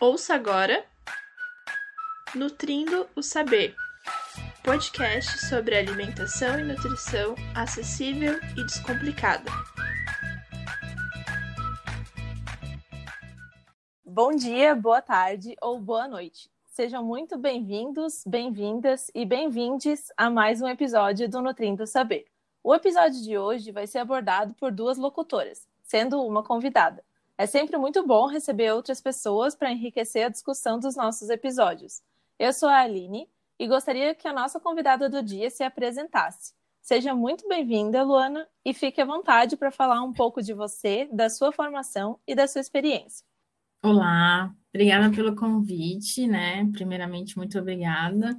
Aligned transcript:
Ouça 0.00 0.34
agora 0.34 0.82
Nutrindo 2.34 3.06
o 3.14 3.22
Saber 3.22 3.76
podcast 4.64 5.44
sobre 5.46 5.76
alimentação 5.76 6.58
e 6.58 6.62
nutrição 6.62 7.34
acessível 7.54 8.40
e 8.56 8.64
descomplicada. 8.64 9.50
Bom 14.02 14.34
dia, 14.34 14.74
boa 14.74 15.02
tarde 15.02 15.54
ou 15.60 15.78
boa 15.78 16.08
noite. 16.08 16.50
Sejam 16.64 17.04
muito 17.04 17.36
bem-vindos, 17.36 18.24
bem-vindas 18.26 19.10
e 19.14 19.26
bem-vindes 19.26 20.10
a 20.16 20.30
mais 20.30 20.62
um 20.62 20.68
episódio 20.68 21.28
do 21.28 21.42
Nutrindo 21.42 21.86
Saber. 21.86 22.24
O 22.64 22.74
episódio 22.74 23.22
de 23.22 23.36
hoje 23.36 23.70
vai 23.70 23.86
ser 23.86 23.98
abordado 23.98 24.54
por 24.54 24.72
duas 24.72 24.96
locutoras, 24.96 25.68
sendo 25.82 26.24
uma 26.24 26.42
convidada. 26.42 27.04
É 27.40 27.46
sempre 27.46 27.78
muito 27.78 28.06
bom 28.06 28.26
receber 28.26 28.70
outras 28.70 29.00
pessoas 29.00 29.54
para 29.54 29.72
enriquecer 29.72 30.26
a 30.26 30.28
discussão 30.28 30.78
dos 30.78 30.94
nossos 30.94 31.30
episódios. 31.30 32.02
Eu 32.38 32.52
sou 32.52 32.68
a 32.68 32.80
Aline 32.80 33.30
e 33.58 33.66
gostaria 33.66 34.14
que 34.14 34.28
a 34.28 34.32
nossa 34.34 34.60
convidada 34.60 35.08
do 35.08 35.22
dia 35.22 35.48
se 35.48 35.64
apresentasse. 35.64 36.52
Seja 36.82 37.14
muito 37.14 37.48
bem-vinda, 37.48 38.02
Luana, 38.02 38.46
e 38.62 38.74
fique 38.74 39.00
à 39.00 39.06
vontade 39.06 39.56
para 39.56 39.70
falar 39.70 40.02
um 40.02 40.12
pouco 40.12 40.42
de 40.42 40.52
você, 40.52 41.08
da 41.10 41.30
sua 41.30 41.50
formação 41.50 42.20
e 42.26 42.34
da 42.34 42.46
sua 42.46 42.60
experiência. 42.60 43.24
Olá, 43.82 44.54
obrigada 44.68 45.10
pelo 45.10 45.34
convite, 45.34 46.26
né? 46.26 46.70
Primeiramente, 46.72 47.38
muito 47.38 47.58
obrigada. 47.58 48.38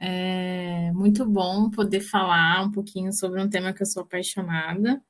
É 0.00 0.90
muito 0.90 1.24
bom 1.24 1.70
poder 1.70 2.00
falar 2.00 2.64
um 2.64 2.72
pouquinho 2.72 3.12
sobre 3.12 3.40
um 3.40 3.48
tema 3.48 3.72
que 3.72 3.82
eu 3.82 3.86
sou 3.86 4.02
apaixonada 4.02 5.00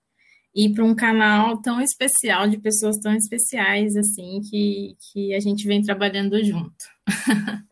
e 0.55 0.73
para 0.73 0.85
um 0.85 0.95
canal 0.95 1.61
tão 1.63 1.81
especial, 1.81 2.49
de 2.49 2.59
pessoas 2.59 2.99
tão 2.99 3.15
especiais, 3.15 3.97
assim, 3.97 4.41
que, 4.41 4.97
que 5.01 5.35
a 5.35 5.41
gente 5.41 5.67
vem 5.67 5.83
trabalhando 5.83 6.43
junto. 6.45 6.85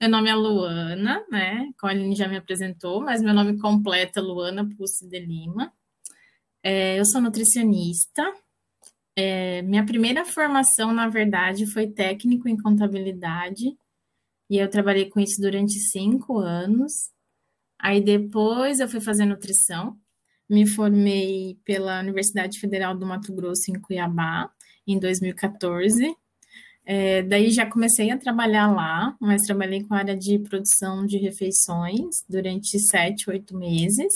meu 0.00 0.10
nome 0.10 0.28
é 0.28 0.34
Luana, 0.34 1.24
né? 1.30 1.70
Aline 1.82 2.14
já 2.14 2.28
me 2.28 2.36
apresentou, 2.36 3.00
mas 3.00 3.22
meu 3.22 3.32
nome 3.32 3.58
completo 3.58 4.18
é 4.18 4.22
Luana 4.22 4.68
Pussi 4.76 5.08
de 5.08 5.18
Lima. 5.18 5.72
É, 6.62 6.98
eu 7.00 7.04
sou 7.06 7.20
nutricionista. 7.20 8.22
É, 9.16 9.62
minha 9.62 9.84
primeira 9.84 10.24
formação, 10.24 10.92
na 10.92 11.08
verdade, 11.08 11.66
foi 11.66 11.88
técnico 11.88 12.48
em 12.48 12.56
contabilidade, 12.56 13.76
e 14.50 14.56
eu 14.58 14.68
trabalhei 14.68 15.08
com 15.08 15.20
isso 15.20 15.40
durante 15.40 15.78
cinco 15.90 16.38
anos. 16.38 17.10
Aí 17.78 18.00
depois 18.00 18.80
eu 18.80 18.88
fui 18.88 19.00
fazer 19.00 19.24
nutrição, 19.24 19.98
me 20.48 20.66
formei 20.66 21.58
pela 21.64 22.00
Universidade 22.00 22.58
Federal 22.58 22.96
do 22.96 23.06
Mato 23.06 23.32
Grosso, 23.34 23.70
em 23.70 23.80
Cuiabá, 23.80 24.50
em 24.86 24.98
2014. 24.98 26.14
É, 26.84 27.22
daí 27.22 27.50
já 27.50 27.66
comecei 27.66 28.10
a 28.10 28.16
trabalhar 28.16 28.72
lá, 28.72 29.14
mas 29.20 29.42
trabalhei 29.42 29.84
com 29.84 29.92
a 29.92 29.98
área 29.98 30.16
de 30.16 30.38
produção 30.38 31.04
de 31.04 31.18
refeições 31.18 32.24
durante 32.28 32.78
sete, 32.78 33.28
oito 33.28 33.56
meses. 33.56 34.12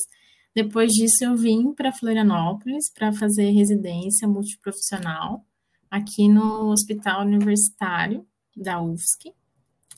Depois 0.55 0.91
disso, 0.93 1.25
eu 1.25 1.37
vim 1.37 1.73
para 1.75 1.93
Florianópolis 1.93 2.91
para 2.93 3.13
fazer 3.13 3.51
residência 3.51 4.27
multiprofissional 4.27 5.45
aqui 5.91 6.29
no 6.29 6.71
Hospital 6.71 7.23
Universitário 7.23 8.27
da 8.57 8.81
UFSC. 8.81 9.35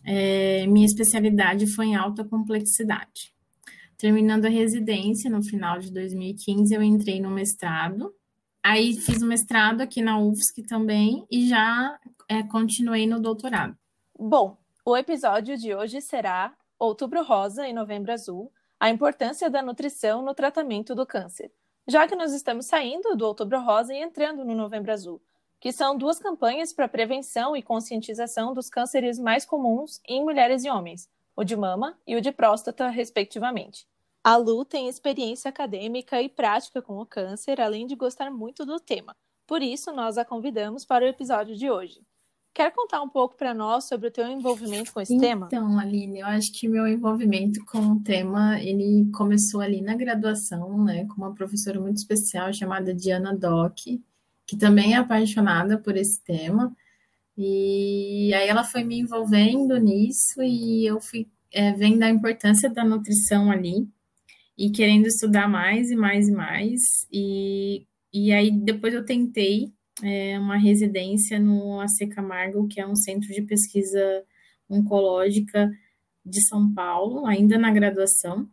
É, 0.04 0.66
minha 0.66 0.86
especialidade 0.86 1.66
foi 1.66 1.86
em 1.86 1.96
alta 1.96 2.24
complexidade. 2.24 3.33
Terminando 3.96 4.46
a 4.46 4.48
residência, 4.48 5.30
no 5.30 5.42
final 5.42 5.78
de 5.78 5.92
2015, 5.92 6.74
eu 6.74 6.82
entrei 6.82 7.20
no 7.20 7.30
mestrado. 7.30 8.14
Aí 8.62 8.94
fiz 8.94 9.22
o 9.22 9.26
mestrado 9.26 9.80
aqui 9.80 10.00
na 10.00 10.18
UFSC 10.18 10.62
também 10.66 11.26
e 11.30 11.48
já 11.48 11.98
é, 12.28 12.42
continuei 12.42 13.06
no 13.06 13.20
doutorado. 13.20 13.76
Bom, 14.18 14.56
o 14.84 14.96
episódio 14.96 15.56
de 15.56 15.74
hoje 15.74 16.00
será 16.00 16.54
Outubro 16.78 17.22
Rosa 17.22 17.68
e 17.68 17.72
Novembro 17.72 18.12
Azul, 18.12 18.52
a 18.78 18.90
importância 18.90 19.48
da 19.48 19.62
nutrição 19.62 20.22
no 20.22 20.34
tratamento 20.34 20.94
do 20.94 21.06
câncer. 21.06 21.50
Já 21.86 22.08
que 22.08 22.16
nós 22.16 22.32
estamos 22.32 22.66
saindo 22.66 23.14
do 23.14 23.26
Outubro 23.26 23.60
Rosa 23.60 23.94
e 23.94 24.02
entrando 24.02 24.44
no 24.44 24.54
Novembro 24.54 24.92
Azul, 24.92 25.20
que 25.60 25.72
são 25.72 25.96
duas 25.96 26.18
campanhas 26.18 26.72
para 26.72 26.88
prevenção 26.88 27.56
e 27.56 27.62
conscientização 27.62 28.52
dos 28.52 28.68
cânceres 28.68 29.18
mais 29.18 29.44
comuns 29.44 30.00
em 30.06 30.22
mulheres 30.22 30.64
e 30.64 30.70
homens, 30.70 31.08
o 31.36 31.44
de 31.44 31.56
mama 31.56 31.98
e 32.06 32.16
o 32.16 32.20
de 32.20 32.32
próstata, 32.32 32.88
respectivamente. 32.88 33.86
A 34.22 34.36
Lu 34.36 34.64
tem 34.64 34.88
experiência 34.88 35.48
acadêmica 35.48 36.22
e 36.22 36.28
prática 36.28 36.80
com 36.80 36.98
o 36.98 37.06
câncer, 37.06 37.60
além 37.60 37.86
de 37.86 37.94
gostar 37.94 38.30
muito 38.30 38.64
do 38.64 38.80
tema. 38.80 39.14
Por 39.46 39.60
isso, 39.62 39.92
nós 39.92 40.16
a 40.16 40.24
convidamos 40.24 40.84
para 40.84 41.04
o 41.04 41.08
episódio 41.08 41.54
de 41.54 41.70
hoje. 41.70 42.00
Quer 42.54 42.72
contar 42.72 43.02
um 43.02 43.08
pouco 43.08 43.36
para 43.36 43.52
nós 43.52 43.84
sobre 43.84 44.08
o 44.08 44.10
teu 44.10 44.26
envolvimento 44.28 44.92
com 44.92 45.00
esse 45.00 45.12
então, 45.12 45.28
tema? 45.28 45.46
Então, 45.46 45.78
Aline, 45.78 46.20
eu 46.20 46.26
acho 46.26 46.52
que 46.52 46.68
meu 46.68 46.86
envolvimento 46.86 47.62
com 47.66 47.80
o 47.80 48.00
tema, 48.00 48.60
ele 48.60 49.10
começou 49.12 49.60
ali 49.60 49.82
na 49.82 49.96
graduação, 49.96 50.82
né, 50.84 51.04
com 51.06 51.14
uma 51.14 51.34
professora 51.34 51.80
muito 51.80 51.96
especial 51.96 52.52
chamada 52.52 52.94
Diana 52.94 53.36
Doc, 53.36 53.76
que 54.46 54.56
também 54.56 54.94
é 54.94 54.98
apaixonada 54.98 55.76
por 55.76 55.96
esse 55.96 56.22
tema. 56.22 56.74
E 57.36 58.32
aí 58.34 58.48
ela 58.48 58.64
foi 58.64 58.84
me 58.84 58.98
envolvendo 58.98 59.76
nisso 59.78 60.42
e 60.42 60.86
eu 60.86 61.00
fui 61.00 61.28
é, 61.52 61.72
vendo 61.72 62.02
a 62.02 62.10
importância 62.10 62.70
da 62.70 62.84
nutrição 62.84 63.50
ali 63.50 63.88
e 64.56 64.70
querendo 64.70 65.06
estudar 65.06 65.48
mais 65.48 65.90
e 65.90 65.96
mais 65.96 66.28
e 66.28 66.32
mais. 66.32 66.80
E, 67.12 67.86
e 68.12 68.32
aí 68.32 68.50
depois 68.50 68.94
eu 68.94 69.04
tentei 69.04 69.72
é, 70.02 70.38
uma 70.38 70.56
residência 70.56 71.38
no 71.38 71.80
AC 71.80 72.08
Camargo, 72.14 72.68
que 72.68 72.80
é 72.80 72.86
um 72.86 72.96
centro 72.96 73.28
de 73.32 73.42
pesquisa 73.42 74.24
oncológica 74.68 75.70
de 76.24 76.40
São 76.46 76.72
Paulo, 76.72 77.26
ainda 77.26 77.58
na 77.58 77.70
graduação, 77.70 78.48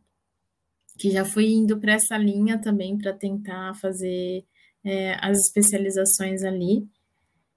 que 0.97 1.09
já 1.09 1.23
fui 1.23 1.47
indo 1.51 1.79
para 1.79 1.93
essa 1.93 2.17
linha 2.17 2.59
também 2.59 2.97
para 2.97 3.13
tentar 3.13 3.73
fazer 3.75 4.45
é, 4.83 5.15
as 5.25 5.39
especializações 5.39 6.43
ali. 6.43 6.87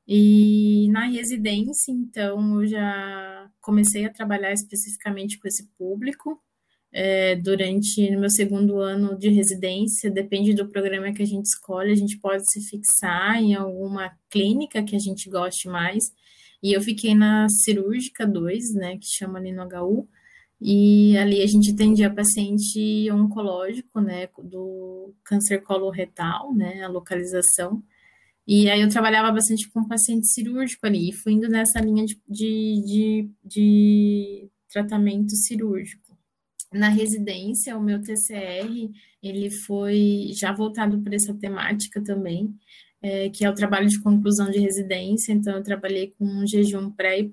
E 0.06 0.88
na 0.90 1.06
residência, 1.06 1.90
então, 1.90 2.60
eu 2.60 2.66
já 2.66 3.50
comecei 3.60 4.04
a 4.04 4.12
trabalhar 4.12 4.52
especificamente 4.52 5.38
com 5.38 5.48
esse 5.48 5.66
público. 5.78 6.40
É, 6.92 7.34
durante 7.34 8.08
no 8.10 8.20
meu 8.20 8.30
segundo 8.30 8.78
ano 8.78 9.18
de 9.18 9.28
residência, 9.28 10.10
depende 10.10 10.54
do 10.54 10.68
programa 10.68 11.12
que 11.12 11.22
a 11.22 11.26
gente 11.26 11.46
escolhe, 11.46 11.90
a 11.90 11.96
gente 11.96 12.18
pode 12.20 12.44
se 12.48 12.60
fixar 12.68 13.42
em 13.42 13.54
alguma 13.54 14.12
clínica 14.30 14.82
que 14.82 14.94
a 14.94 14.98
gente 14.98 15.28
goste 15.28 15.68
mais. 15.68 16.04
E 16.62 16.72
eu 16.72 16.80
fiquei 16.80 17.14
na 17.14 17.48
cirúrgica 17.48 18.26
2, 18.26 18.74
né, 18.74 18.96
que 18.96 19.06
chama 19.06 19.38
ali 19.38 19.52
no 19.52 19.64
HU, 19.64 20.08
e 20.60 21.16
ali 21.18 21.42
a 21.42 21.46
gente 21.46 21.72
atendia 21.72 22.14
paciente 22.14 23.10
oncológico, 23.10 24.00
né, 24.00 24.28
do 24.42 25.12
câncer 25.24 25.62
coloretal, 25.62 26.54
né, 26.54 26.82
a 26.82 26.88
localização. 26.88 27.82
E 28.46 28.68
aí 28.68 28.82
eu 28.82 28.88
trabalhava 28.88 29.32
bastante 29.32 29.70
com 29.70 29.88
paciente 29.88 30.26
cirúrgico 30.26 30.86
ali, 30.86 31.08
e 31.08 31.12
fui 31.12 31.32
indo 31.32 31.48
nessa 31.48 31.80
linha 31.80 32.04
de, 32.04 32.20
de, 32.28 32.82
de, 32.84 33.30
de 33.42 34.50
tratamento 34.70 35.34
cirúrgico. 35.34 36.16
Na 36.72 36.88
residência, 36.88 37.76
o 37.76 37.82
meu 37.82 38.02
TCR, 38.02 38.90
ele 39.22 39.50
foi 39.50 40.30
já 40.34 40.52
voltado 40.52 41.00
para 41.00 41.14
essa 41.14 41.32
temática 41.32 42.02
também, 42.02 42.54
é, 43.00 43.30
que 43.30 43.44
é 43.44 43.50
o 43.50 43.54
trabalho 43.54 43.88
de 43.88 44.00
conclusão 44.02 44.50
de 44.50 44.58
residência, 44.58 45.32
então 45.32 45.56
eu 45.56 45.62
trabalhei 45.62 46.14
com 46.18 46.24
um 46.26 46.46
jejum 46.46 46.90
pré 46.90 47.20
e 47.20 47.32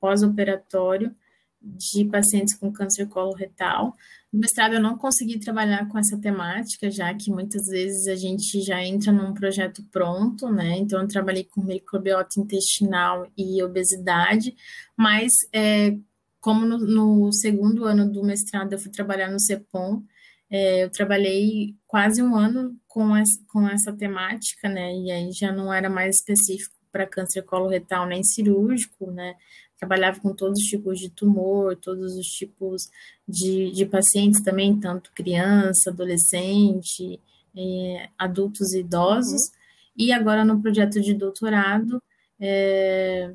pós-operatório, 0.00 1.14
de 1.60 2.04
pacientes 2.04 2.54
com 2.54 2.72
câncer 2.72 3.06
coloretal. 3.08 3.96
No 4.32 4.40
mestrado 4.40 4.74
eu 4.74 4.80
não 4.80 4.96
consegui 4.96 5.38
trabalhar 5.38 5.88
com 5.88 5.98
essa 5.98 6.18
temática, 6.18 6.90
já 6.90 7.12
que 7.14 7.30
muitas 7.30 7.66
vezes 7.66 8.06
a 8.06 8.14
gente 8.14 8.60
já 8.60 8.82
entra 8.84 9.12
num 9.12 9.32
projeto 9.32 9.82
pronto, 9.90 10.50
né? 10.50 10.76
Então 10.78 11.00
eu 11.00 11.08
trabalhei 11.08 11.44
com 11.44 11.62
microbiota 11.62 12.38
intestinal 12.38 13.26
e 13.36 13.62
obesidade, 13.62 14.54
mas 14.96 15.32
é, 15.52 15.96
como 16.40 16.66
no, 16.66 16.78
no, 16.78 17.32
segundo 17.32 17.84
ano 17.84 18.10
do 18.10 18.22
mestrado 18.22 18.72
eu 18.72 18.78
fui 18.78 18.90
trabalhar 18.90 19.30
no 19.30 19.40
CEPOM, 19.40 20.02
é, 20.50 20.84
eu 20.84 20.90
trabalhei 20.90 21.74
quase 21.86 22.22
um 22.22 22.36
ano 22.36 22.76
com 22.86 23.16
essa, 23.16 23.40
com 23.48 23.68
essa 23.68 23.92
temática, 23.92 24.68
né? 24.68 24.92
E 24.94 25.10
aí 25.10 25.32
já 25.32 25.52
não 25.52 25.72
era 25.72 25.90
mais 25.90 26.16
específico 26.16 26.76
para 26.92 27.06
câncer 27.06 27.42
coloretal 27.42 28.06
nem 28.06 28.22
cirúrgico, 28.22 29.10
né? 29.10 29.34
Trabalhava 29.78 30.20
com 30.20 30.34
todos 30.34 30.58
os 30.58 30.66
tipos 30.66 30.98
de 30.98 31.10
tumor, 31.10 31.76
todos 31.76 32.16
os 32.16 32.26
tipos 32.26 32.88
de, 33.28 33.70
de 33.72 33.86
pacientes 33.86 34.40
também, 34.42 34.78
tanto 34.78 35.12
criança, 35.14 35.90
adolescente, 35.90 37.20
é, 37.56 38.08
adultos 38.18 38.72
e 38.72 38.80
idosos. 38.80 39.48
Uhum. 39.48 39.56
E 39.96 40.12
agora 40.12 40.44
no 40.44 40.60
projeto 40.60 41.00
de 41.00 41.14
doutorado, 41.14 42.02
é, 42.40 43.32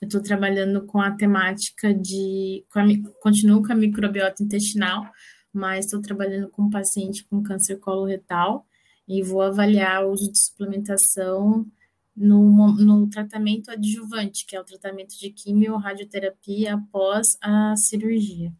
eu 0.00 0.06
estou 0.06 0.22
trabalhando 0.22 0.86
com 0.86 1.00
a 1.00 1.10
temática 1.10 1.92
de. 1.92 2.64
Com 2.72 2.78
a, 2.80 2.84
continuo 3.20 3.62
com 3.62 3.72
a 3.72 3.76
microbiota 3.76 4.42
intestinal, 4.42 5.10
mas 5.52 5.86
estou 5.86 6.00
trabalhando 6.00 6.48
com 6.48 6.62
um 6.62 6.70
paciente 6.70 7.24
com 7.24 7.42
câncer 7.42 7.76
coloretal 7.76 8.64
e 9.08 9.22
vou 9.22 9.42
avaliar 9.42 10.04
o 10.04 10.12
uso 10.12 10.30
de 10.30 10.38
suplementação 10.38 11.66
no, 12.18 12.72
no 12.72 13.08
tratamento 13.08 13.70
adjuvante, 13.70 14.44
que 14.44 14.56
é 14.56 14.60
o 14.60 14.64
tratamento 14.64 15.18
de 15.18 15.30
quimio 15.30 15.76
radioterapia 15.76 16.74
após 16.74 17.36
a 17.40 17.74
cirurgia. 17.76 18.52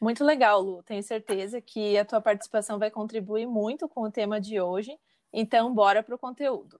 Muito 0.00 0.22
legal, 0.22 0.60
Lu. 0.60 0.82
Tenho 0.82 1.02
certeza 1.02 1.60
que 1.60 1.96
a 1.96 2.04
tua 2.04 2.20
participação 2.20 2.78
vai 2.78 2.90
contribuir 2.90 3.46
muito 3.46 3.88
com 3.88 4.02
o 4.02 4.10
tema 4.10 4.40
de 4.40 4.60
hoje. 4.60 4.98
Então, 5.32 5.72
bora 5.72 6.02
para 6.02 6.14
o 6.14 6.18
conteúdo. 6.18 6.78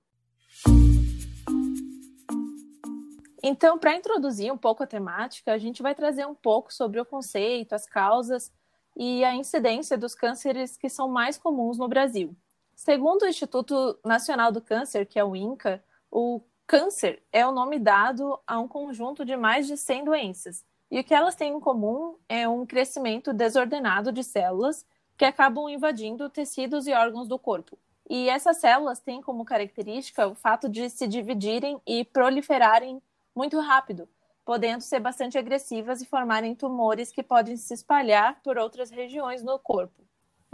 Então, 3.43 3.79
para 3.79 3.95
introduzir 3.95 4.53
um 4.53 4.57
pouco 4.57 4.83
a 4.83 4.87
temática, 4.87 5.53
a 5.53 5.59
gente 5.59 5.83
vai 5.83 5.95
trazer 5.95 6.27
um 6.27 6.35
pouco 6.35 6.73
sobre 6.73 7.01
o 7.01 7.05
conceito, 7.05 7.75
as 7.75 7.87
causas 7.87 8.53
e 8.97 9.25
a 9.25 9.35
incidência 9.35 9.99
dos 9.99 10.15
cânceres 10.15 10.77
que 10.77 10.89
são 10.89 11.09
mais 11.09 11.37
comuns 11.37 11.77
no 11.77 11.89
Brasil. 11.89 12.35
Segundo 12.75 13.23
o 13.23 13.29
Instituto 13.29 13.99
Nacional 14.05 14.51
do 14.51 14.61
Câncer, 14.61 15.07
que 15.07 15.19
é 15.19 15.25
o 15.25 15.37
INCA, 15.37 15.83
o 16.15 16.41
câncer 16.65 17.21
é 17.33 17.45
o 17.45 17.51
nome 17.51 17.77
dado 17.77 18.39
a 18.47 18.61
um 18.61 18.69
conjunto 18.69 19.25
de 19.25 19.37
mais 19.37 19.67
de 19.67 19.77
100 19.77 20.05
doenças. 20.05 20.65
E 20.89 21.01
o 21.01 21.03
que 21.03 21.13
elas 21.13 21.35
têm 21.35 21.55
em 21.55 21.61
comum 21.61 22.17
é 22.29 22.49
um 22.49 22.65
crescimento 22.65 23.33
desordenado 23.33 24.13
de 24.13 24.23
células 24.23 24.87
que 25.17 25.25
acabam 25.25 25.69
invadindo 25.69 26.31
tecidos 26.31 26.87
e 26.87 26.93
órgãos 26.93 27.27
do 27.27 27.37
corpo. 27.37 27.77
E 28.09 28.29
essas 28.29 28.59
células 28.59 29.01
têm 29.01 29.21
como 29.21 29.45
característica 29.45 30.29
o 30.29 30.37
fato 30.37 30.69
de 30.69 30.89
se 30.89 31.09
dividirem 31.09 31.81
e 31.85 32.05
proliferarem 32.05 33.03
muito 33.35 33.59
rápido, 33.59 34.09
podendo 34.45 34.83
ser 34.83 35.01
bastante 35.01 35.37
agressivas 35.37 36.01
e 36.01 36.07
formarem 36.07 36.55
tumores 36.55 37.11
que 37.11 37.25
podem 37.25 37.57
se 37.57 37.75
espalhar 37.75 38.41
por 38.41 38.57
outras 38.57 38.89
regiões 38.89 39.43
no 39.43 39.59
corpo. 39.59 40.05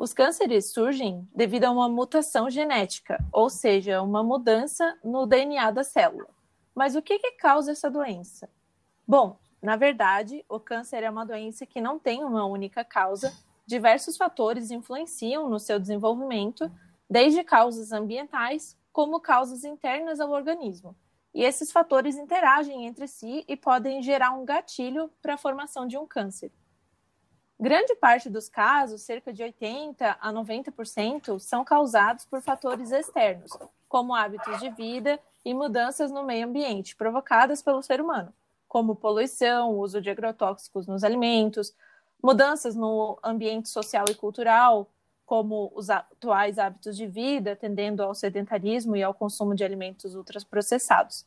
Os 0.00 0.14
cânceres 0.14 0.72
surgem 0.72 1.28
devido 1.34 1.64
a 1.64 1.70
uma 1.70 1.86
mutação 1.86 2.48
genética, 2.48 3.22
ou 3.30 3.50
seja, 3.50 4.00
uma 4.00 4.22
mudança 4.22 4.98
no 5.04 5.26
DNA 5.26 5.70
da 5.72 5.84
célula. 5.84 6.26
Mas 6.74 6.96
o 6.96 7.02
que, 7.02 7.18
que 7.18 7.32
causa 7.32 7.72
essa 7.72 7.90
doença? 7.90 8.48
Bom, 9.06 9.36
na 9.60 9.76
verdade, 9.76 10.42
o 10.48 10.58
câncer 10.58 11.02
é 11.02 11.10
uma 11.10 11.26
doença 11.26 11.66
que 11.66 11.82
não 11.82 11.98
tem 11.98 12.24
uma 12.24 12.46
única 12.46 12.82
causa. 12.82 13.30
Diversos 13.66 14.16
fatores 14.16 14.70
influenciam 14.70 15.50
no 15.50 15.60
seu 15.60 15.78
desenvolvimento, 15.78 16.72
desde 17.06 17.44
causas 17.44 17.92
ambientais 17.92 18.78
como 18.90 19.20
causas 19.20 19.64
internas 19.64 20.18
ao 20.18 20.30
organismo. 20.30 20.96
E 21.34 21.44
esses 21.44 21.70
fatores 21.70 22.16
interagem 22.16 22.86
entre 22.86 23.06
si 23.06 23.44
e 23.46 23.54
podem 23.54 24.02
gerar 24.02 24.30
um 24.30 24.46
gatilho 24.46 25.10
para 25.20 25.34
a 25.34 25.38
formação 25.38 25.86
de 25.86 25.98
um 25.98 26.06
câncer. 26.06 26.50
Grande 27.60 27.94
parte 27.94 28.30
dos 28.30 28.48
casos, 28.48 29.02
cerca 29.02 29.34
de 29.34 29.42
80 29.42 30.16
a 30.18 30.32
90%, 30.32 31.38
são 31.38 31.62
causados 31.62 32.24
por 32.24 32.40
fatores 32.40 32.90
externos, 32.90 33.50
como 33.86 34.14
hábitos 34.14 34.58
de 34.60 34.70
vida 34.70 35.20
e 35.44 35.52
mudanças 35.52 36.10
no 36.10 36.24
meio 36.24 36.46
ambiente 36.46 36.96
provocadas 36.96 37.60
pelo 37.60 37.82
ser 37.82 38.00
humano, 38.00 38.32
como 38.66 38.96
poluição, 38.96 39.78
uso 39.78 40.00
de 40.00 40.08
agrotóxicos 40.08 40.86
nos 40.86 41.04
alimentos, 41.04 41.74
mudanças 42.22 42.74
no 42.74 43.18
ambiente 43.22 43.68
social 43.68 44.06
e 44.08 44.14
cultural, 44.14 44.90
como 45.26 45.70
os 45.74 45.90
atuais 45.90 46.58
hábitos 46.58 46.96
de 46.96 47.06
vida, 47.06 47.54
tendendo 47.54 48.02
ao 48.02 48.14
sedentarismo 48.14 48.96
e 48.96 49.02
ao 49.02 49.12
consumo 49.12 49.54
de 49.54 49.62
alimentos 49.62 50.14
ultraprocessados. 50.14 51.26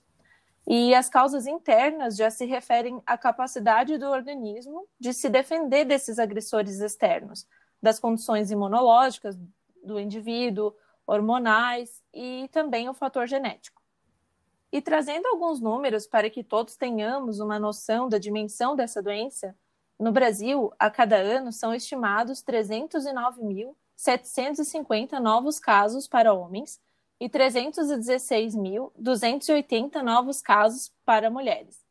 E 0.65 0.95
as 0.95 1.10
causas 1.10 1.45
internas 1.45 2.15
já 2.15 2.31
se 2.31 2.45
referem 2.45 3.04
à 3.06 3.18
capacidade 3.18 3.98
do 3.98 4.07
organismo 4.07 4.88
de 5.00 5.13
se 5.13 5.30
defender 5.30 5.86
desses 5.86 6.19
agressores 6.19 6.80
externos, 6.80 7.45
das 7.81 8.00
condições 8.00 8.50
imunológicas 8.50 9.38
do 9.83 10.00
indivíduo, 10.00 10.74
hormonais 11.06 12.01
e 12.13 12.48
também 12.51 12.88
o 12.88 12.94
fator 12.94 13.27
genético. 13.27 13.83
E 14.71 14.81
trazendo 14.81 15.27
alguns 15.27 15.60
números 15.60 16.07
para 16.07 16.30
que 16.30 16.42
todos 16.44 16.77
tenhamos 16.77 17.39
uma 17.39 17.60
noção 17.60 18.07
da 18.07 18.18
dimensão 18.18 18.74
dessa 18.75 19.04
doença, 19.04 19.54
no 20.00 20.12
Brasil, 20.12 20.74
a 20.80 20.89
cada 20.89 21.18
ano 21.18 21.51
são 21.51 21.75
estimados 21.75 22.44
309.750 22.44 25.19
novos 25.19 25.60
casos 25.60 26.07
para 26.07 26.33
homens 26.33 26.81
e 27.19 27.30
316.280 27.30 30.01
novos 30.01 30.42
casos 30.42 30.92
para 31.06 31.30
mulheres. 31.30 31.83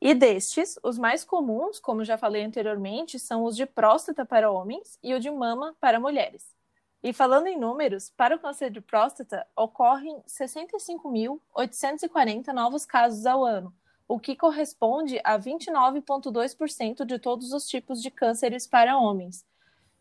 E 0.00 0.14
destes, 0.14 0.78
os 0.82 0.96
mais 0.96 1.22
comuns, 1.24 1.78
como 1.80 2.04
já 2.04 2.16
falei 2.16 2.44
anteriormente, 2.44 3.18
são 3.18 3.42
os 3.44 3.56
de 3.56 3.66
próstata 3.66 4.24
para 4.24 4.48
homens 4.50 4.96
e 5.02 5.12
o 5.12 5.18
de 5.18 5.28
mama 5.30 5.74
para 5.80 5.98
mulheres. 5.98 6.56
E 7.02 7.12
falando 7.12 7.48
em 7.48 7.58
números, 7.58 8.12
para 8.16 8.36
o 8.36 8.38
câncer 8.38 8.70
de 8.70 8.80
próstata 8.80 9.44
ocorrem 9.56 10.22
65.840 10.26 12.52
novos 12.52 12.86
casos 12.86 13.26
ao 13.26 13.44
ano, 13.44 13.74
o 14.06 14.20
que 14.20 14.36
corresponde 14.36 15.20
a 15.22 15.38
29,2% 15.38 17.04
de 17.04 17.18
todos 17.18 17.52
os 17.52 17.68
tipos 17.68 18.02
de 18.02 18.10
cânceres 18.10 18.66
para 18.66 18.98
homens. 18.98 19.46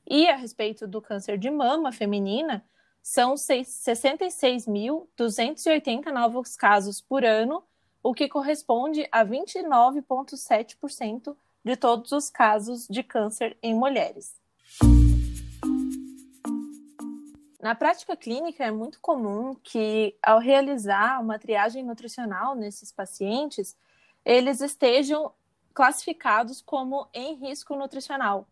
E 0.10 0.28
a 0.28 0.36
respeito 0.36 0.88
do 0.88 1.02
câncer 1.02 1.38
de 1.38 1.52
mama 1.52 1.92
feminina, 1.92 2.64
são 3.08 3.36
66.280 3.36 6.12
novos 6.12 6.58
casos 6.58 7.00
por 7.00 7.24
ano, 7.24 7.64
o 8.04 8.14
que 8.14 8.28
corresponde 8.28 9.08
a 9.10 9.26
29,7% 9.26 11.34
de 11.64 11.78
todos 11.78 12.12
os 12.12 12.30
casos 12.30 12.86
de 12.86 13.02
câncer 13.04 13.58
em 13.64 13.74
mulheres. 13.74 14.36
Na 17.62 17.74
prática 17.76 18.18
clínica, 18.18 18.66
é 18.66 18.72
muito 18.72 19.00
comum 19.00 19.56
que, 19.64 20.14
ao 20.22 20.40
realizar 20.40 21.22
uma 21.22 21.40
triagem 21.40 21.86
nutricional 21.86 22.56
nesses 22.56 22.92
pacientes, 22.92 23.78
eles 24.26 24.60
estejam 24.60 25.32
classificados 25.74 26.62
como 26.62 27.08
em 27.14 27.36
risco 27.36 27.74
nutricional, 27.74 28.46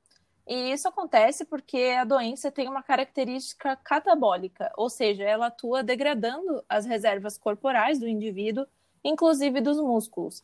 e 0.47 0.71
isso 0.71 0.87
acontece 0.87 1.43
porque 1.45 1.95
a 1.99 2.03
doença 2.03 2.51
tem 2.51 2.69
uma 2.69 2.83
característica 2.83 3.75
catabólica, 3.77 4.71
ou 4.77 4.89
seja, 4.89 5.23
ela 5.23 5.47
atua 5.47 5.83
degradando 5.83 6.63
as 6.69 6.85
reservas 6.85 7.37
corporais 7.37 7.99
do 7.99 8.07
indivíduo, 8.07 8.65
inclusive 9.03 9.59
dos 9.59 9.77
músculos. 9.77 10.43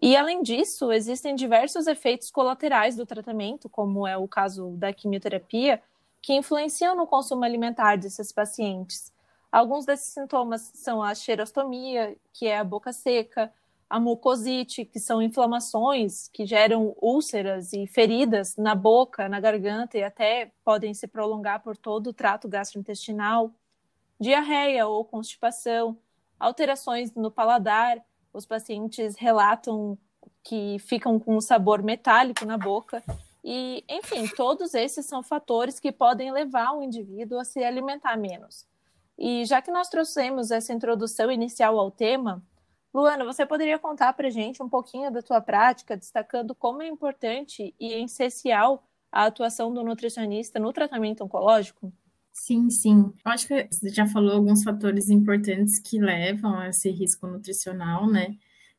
E 0.00 0.16
além 0.16 0.42
disso, 0.42 0.92
existem 0.92 1.34
diversos 1.34 1.86
efeitos 1.86 2.30
colaterais 2.30 2.94
do 2.94 3.06
tratamento, 3.06 3.68
como 3.68 4.06
é 4.06 4.16
o 4.16 4.28
caso 4.28 4.70
da 4.76 4.92
quimioterapia, 4.92 5.82
que 6.22 6.34
influenciam 6.34 6.94
no 6.94 7.06
consumo 7.06 7.44
alimentar 7.44 7.96
desses 7.96 8.30
pacientes. 8.30 9.12
Alguns 9.50 9.86
desses 9.86 10.12
sintomas 10.12 10.70
são 10.74 11.02
a 11.02 11.14
xerostomia, 11.14 12.16
que 12.32 12.46
é 12.46 12.58
a 12.58 12.64
boca 12.64 12.92
seca, 12.92 13.52
a 13.88 13.98
mucosite, 13.98 14.84
que 14.84 15.00
são 15.00 15.22
inflamações 15.22 16.28
que 16.28 16.44
geram 16.44 16.94
úlceras 17.00 17.72
e 17.72 17.86
feridas 17.86 18.56
na 18.56 18.74
boca, 18.74 19.28
na 19.28 19.40
garganta 19.40 19.96
e 19.96 20.02
até 20.02 20.52
podem 20.62 20.92
se 20.92 21.06
prolongar 21.06 21.62
por 21.62 21.76
todo 21.76 22.08
o 22.08 22.12
trato 22.12 22.48
gastrointestinal, 22.48 23.50
diarreia 24.20 24.86
ou 24.86 25.04
constipação, 25.04 25.96
alterações 26.38 27.14
no 27.14 27.30
paladar, 27.30 28.04
os 28.32 28.44
pacientes 28.44 29.16
relatam 29.16 29.96
que 30.44 30.78
ficam 30.80 31.18
com 31.18 31.36
um 31.36 31.40
sabor 31.40 31.82
metálico 31.82 32.44
na 32.44 32.58
boca. 32.58 33.02
E, 33.42 33.84
enfim, 33.88 34.26
todos 34.28 34.74
esses 34.74 35.06
são 35.06 35.22
fatores 35.22 35.80
que 35.80 35.90
podem 35.90 36.30
levar 36.30 36.72
o 36.72 36.82
indivíduo 36.82 37.38
a 37.38 37.44
se 37.44 37.62
alimentar 37.64 38.16
menos. 38.16 38.66
E 39.18 39.44
já 39.44 39.62
que 39.62 39.70
nós 39.70 39.88
trouxemos 39.88 40.50
essa 40.50 40.72
introdução 40.72 41.30
inicial 41.30 41.78
ao 41.78 41.90
tema, 41.90 42.42
Luana, 42.92 43.24
você 43.24 43.44
poderia 43.44 43.78
contar 43.78 44.12
para 44.14 44.30
gente 44.30 44.62
um 44.62 44.68
pouquinho 44.68 45.10
da 45.10 45.22
tua 45.22 45.40
prática, 45.40 45.96
destacando 45.96 46.54
como 46.54 46.82
é 46.82 46.88
importante 46.88 47.74
e 47.78 47.92
essencial 48.04 48.82
a 49.12 49.26
atuação 49.26 49.72
do 49.72 49.82
nutricionista 49.82 50.58
no 50.58 50.72
tratamento 50.72 51.24
oncológico? 51.24 51.92
Sim, 52.32 52.70
sim. 52.70 53.12
Eu 53.24 53.32
acho 53.32 53.48
que 53.48 53.68
você 53.70 53.88
já 53.90 54.06
falou 54.06 54.32
alguns 54.32 54.62
fatores 54.62 55.10
importantes 55.10 55.78
que 55.80 55.98
levam 55.98 56.58
a 56.58 56.68
esse 56.68 56.90
risco 56.90 57.26
nutricional, 57.26 58.06
né? 58.06 58.36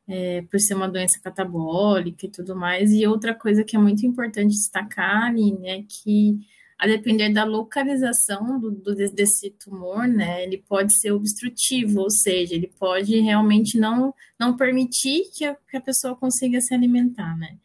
É, 0.08 0.42
por 0.42 0.58
ser 0.58 0.74
uma 0.74 0.88
doença 0.88 1.20
catabólica 1.22 2.26
e 2.26 2.30
tudo 2.30 2.56
mais. 2.56 2.90
E 2.92 3.06
outra 3.06 3.34
coisa 3.34 3.62
que 3.62 3.76
é 3.76 3.78
muito 3.78 4.04
importante 4.04 4.54
destacar, 4.54 5.28
Aline, 5.28 5.68
é 5.68 5.82
que 5.82 6.40
a 6.80 6.86
depender 6.86 7.28
da 7.30 7.44
localização 7.44 8.58
do, 8.58 8.70
do, 8.70 8.94
desse 8.94 9.50
tumor, 9.50 10.08
né, 10.08 10.42
ele 10.44 10.64
pode 10.66 10.98
ser 10.98 11.12
obstrutivo, 11.12 12.00
ou 12.00 12.10
seja, 12.10 12.54
ele 12.54 12.72
pode 12.78 13.20
realmente 13.20 13.78
não, 13.78 14.14
não 14.38 14.56
permitir 14.56 15.24
que 15.36 15.44
a, 15.44 15.54
que 15.54 15.76
a 15.76 15.80
pessoa 15.80 16.16
consiga 16.16 16.58
se 16.58 16.72
alimentar, 16.72 17.36
né. 17.36 17.58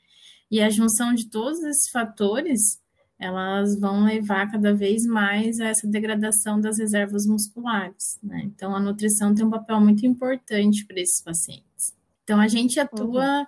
E 0.51 0.61
a 0.61 0.69
junção 0.69 1.13
de 1.13 1.29
todos 1.29 1.63
esses 1.63 1.89
fatores, 1.89 2.77
elas 3.17 3.79
vão 3.79 4.03
levar 4.03 4.51
cada 4.51 4.73
vez 4.75 5.05
mais 5.05 5.61
a 5.61 5.67
essa 5.67 5.87
degradação 5.87 6.59
das 6.59 6.77
reservas 6.77 7.25
musculares, 7.25 8.19
né. 8.21 8.41
Então, 8.43 8.75
a 8.75 8.81
nutrição 8.81 9.33
tem 9.33 9.45
um 9.45 9.49
papel 9.49 9.79
muito 9.79 10.05
importante 10.05 10.85
para 10.85 10.99
esses 10.99 11.23
pacientes. 11.23 11.95
Então, 12.25 12.37
a 12.37 12.49
gente 12.49 12.81
atua... 12.81 13.39
Uhum 13.39 13.45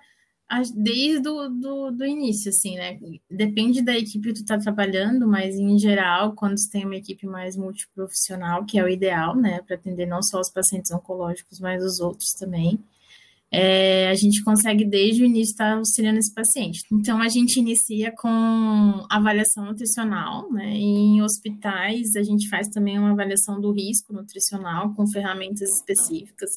desde 0.74 1.20
do, 1.20 1.48
do, 1.48 1.90
do, 1.90 2.06
início, 2.06 2.48
assim, 2.48 2.76
né? 2.76 2.98
Depende 3.30 3.82
da 3.82 3.96
equipe 3.96 4.32
que 4.32 4.40
tu 4.40 4.44
tá 4.44 4.58
trabalhando, 4.58 5.28
mas 5.28 5.56
em 5.56 5.78
geral, 5.78 6.32
quando 6.32 6.58
você 6.58 6.70
tem 6.70 6.84
uma 6.84 6.96
equipe 6.96 7.26
mais 7.26 7.56
multiprofissional, 7.56 8.64
que 8.64 8.78
é 8.78 8.84
o 8.84 8.88
ideal, 8.88 9.36
né? 9.36 9.60
Para 9.66 9.76
atender 9.76 10.06
não 10.06 10.22
só 10.22 10.40
os 10.40 10.50
pacientes 10.50 10.90
oncológicos, 10.90 11.60
mas 11.60 11.84
os 11.84 12.00
outros 12.00 12.32
também 12.32 12.78
é, 13.50 14.08
a 14.08 14.14
gente 14.14 14.44
consegue 14.44 14.84
desde 14.84 15.22
o 15.22 15.26
início 15.26 15.52
estar 15.52 15.76
auxiliando 15.78 16.18
esse 16.18 16.32
paciente. 16.32 16.82
Então, 16.92 17.20
a 17.20 17.28
gente 17.28 17.58
inicia 17.58 18.12
com 18.12 19.06
avaliação 19.10 19.64
nutricional, 19.64 20.52
né? 20.52 20.70
Em 20.74 21.22
hospitais, 21.22 22.14
a 22.14 22.22
gente 22.22 22.48
faz 22.48 22.68
também 22.68 22.98
uma 22.98 23.12
avaliação 23.12 23.58
do 23.58 23.72
risco 23.72 24.12
nutricional 24.12 24.94
com 24.94 25.06
ferramentas 25.06 25.70
específicas. 25.70 26.50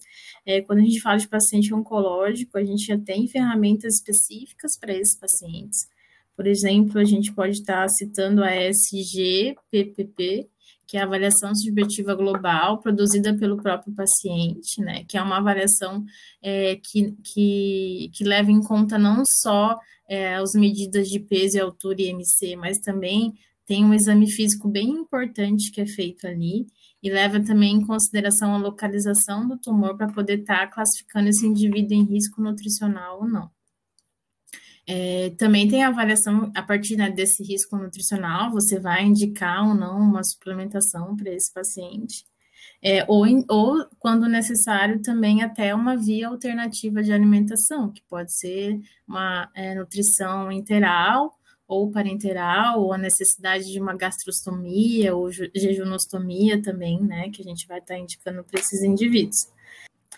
É, 0.45 0.61
quando 0.61 0.79
a 0.79 0.83
gente 0.83 0.99
fala 0.99 1.17
de 1.17 1.29
paciente 1.29 1.73
oncológico, 1.73 2.57
a 2.57 2.63
gente 2.63 2.85
já 2.85 2.97
tem 2.97 3.27
ferramentas 3.27 3.95
específicas 3.95 4.77
para 4.77 4.93
esses 4.93 5.17
pacientes. 5.17 5.87
Por 6.35 6.45
exemplo, 6.45 6.99
a 6.99 7.05
gente 7.05 7.31
pode 7.33 7.53
estar 7.53 7.87
citando 7.89 8.43
a 8.43 8.51
SG-PPP, 8.53 10.49
que 10.91 10.97
é 10.97 10.99
a 10.99 11.05
avaliação 11.05 11.55
subjetiva 11.55 12.13
global 12.13 12.77
produzida 12.79 13.33
pelo 13.33 13.55
próprio 13.55 13.95
paciente, 13.95 14.81
né, 14.81 15.05
que 15.07 15.17
é 15.17 15.21
uma 15.21 15.37
avaliação 15.37 16.03
é, 16.41 16.75
que, 16.75 17.13
que, 17.23 18.11
que 18.13 18.25
leva 18.25 18.51
em 18.51 18.61
conta 18.61 18.99
não 18.99 19.23
só 19.25 19.79
é, 20.09 20.35
as 20.35 20.51
medidas 20.53 21.07
de 21.07 21.17
peso 21.17 21.55
e 21.55 21.61
altura 21.61 22.01
e 22.01 22.09
MC, 22.09 22.57
mas 22.57 22.77
também 22.79 23.33
tem 23.65 23.85
um 23.85 23.93
exame 23.93 24.29
físico 24.29 24.67
bem 24.67 24.89
importante 24.89 25.71
que 25.71 25.79
é 25.79 25.85
feito 25.85 26.27
ali 26.27 26.67
e 27.01 27.09
leva 27.09 27.39
também 27.39 27.75
em 27.75 27.87
consideração 27.87 28.53
a 28.53 28.57
localização 28.57 29.47
do 29.47 29.57
tumor 29.57 29.95
para 29.95 30.11
poder 30.11 30.41
estar 30.41 30.67
tá 30.67 30.67
classificando 30.67 31.29
esse 31.29 31.47
indivíduo 31.47 31.93
em 31.93 32.03
risco 32.03 32.41
nutricional 32.41 33.21
ou 33.21 33.27
não. 33.29 33.49
É, 34.87 35.29
também 35.37 35.67
tem 35.67 35.83
a 35.83 35.89
avaliação 35.89 36.51
a 36.55 36.61
partir 36.61 36.95
né, 36.95 37.09
desse 37.09 37.43
risco 37.43 37.77
nutricional, 37.77 38.51
você 38.51 38.79
vai 38.79 39.03
indicar 39.03 39.67
ou 39.67 39.75
não 39.75 39.99
uma 39.99 40.23
suplementação 40.23 41.15
para 41.15 41.31
esse 41.31 41.53
paciente. 41.53 42.25
É, 42.83 43.05
ou, 43.07 43.25
ou, 43.47 43.85
quando 43.99 44.27
necessário, 44.27 45.01
também 45.01 45.43
até 45.43 45.73
uma 45.73 45.95
via 45.95 46.27
alternativa 46.27 47.03
de 47.03 47.13
alimentação, 47.13 47.91
que 47.91 48.01
pode 48.09 48.35
ser 48.35 48.79
uma 49.07 49.49
é, 49.55 49.75
nutrição 49.75 50.51
interal 50.51 51.37
ou 51.67 51.89
parenteral, 51.89 52.81
ou 52.81 52.91
a 52.91 52.97
necessidade 52.97 53.71
de 53.71 53.79
uma 53.79 53.95
gastrostomia 53.95 55.15
ou 55.15 55.31
jejunostomia 55.31 56.61
também, 56.61 57.01
né, 57.01 57.29
que 57.29 57.41
a 57.41 57.45
gente 57.45 57.65
vai 57.65 57.79
estar 57.79 57.93
tá 57.93 57.99
indicando 57.99 58.43
para 58.43 58.59
esses 58.59 58.81
indivíduos. 58.81 59.47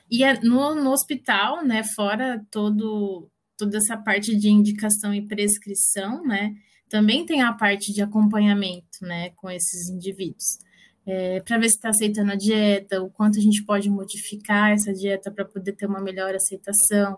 E 0.09 0.23
é, 0.23 0.39
no, 0.41 0.73
no 0.73 0.91
hospital, 0.91 1.63
né, 1.63 1.83
fora 1.83 2.43
todo 2.49 3.29
toda 3.63 3.77
essa 3.77 3.97
parte 3.97 4.35
de 4.35 4.49
indicação 4.49 5.13
e 5.13 5.25
prescrição, 5.25 6.23
né? 6.25 6.53
Também 6.89 7.25
tem 7.25 7.41
a 7.41 7.53
parte 7.53 7.93
de 7.93 8.01
acompanhamento, 8.01 8.99
né, 9.01 9.31
com 9.31 9.49
esses 9.49 9.89
indivíduos. 9.89 10.59
É, 11.05 11.41
para 11.41 11.57
ver 11.57 11.69
se 11.69 11.75
está 11.75 11.89
aceitando 11.89 12.31
a 12.31 12.35
dieta, 12.35 13.01
o 13.01 13.09
quanto 13.09 13.37
a 13.37 13.41
gente 13.41 13.63
pode 13.63 13.89
modificar 13.89 14.71
essa 14.71 14.93
dieta 14.93 15.31
para 15.31 15.43
poder 15.43 15.73
ter 15.73 15.85
uma 15.85 15.99
melhor 15.99 16.33
aceitação. 16.35 17.17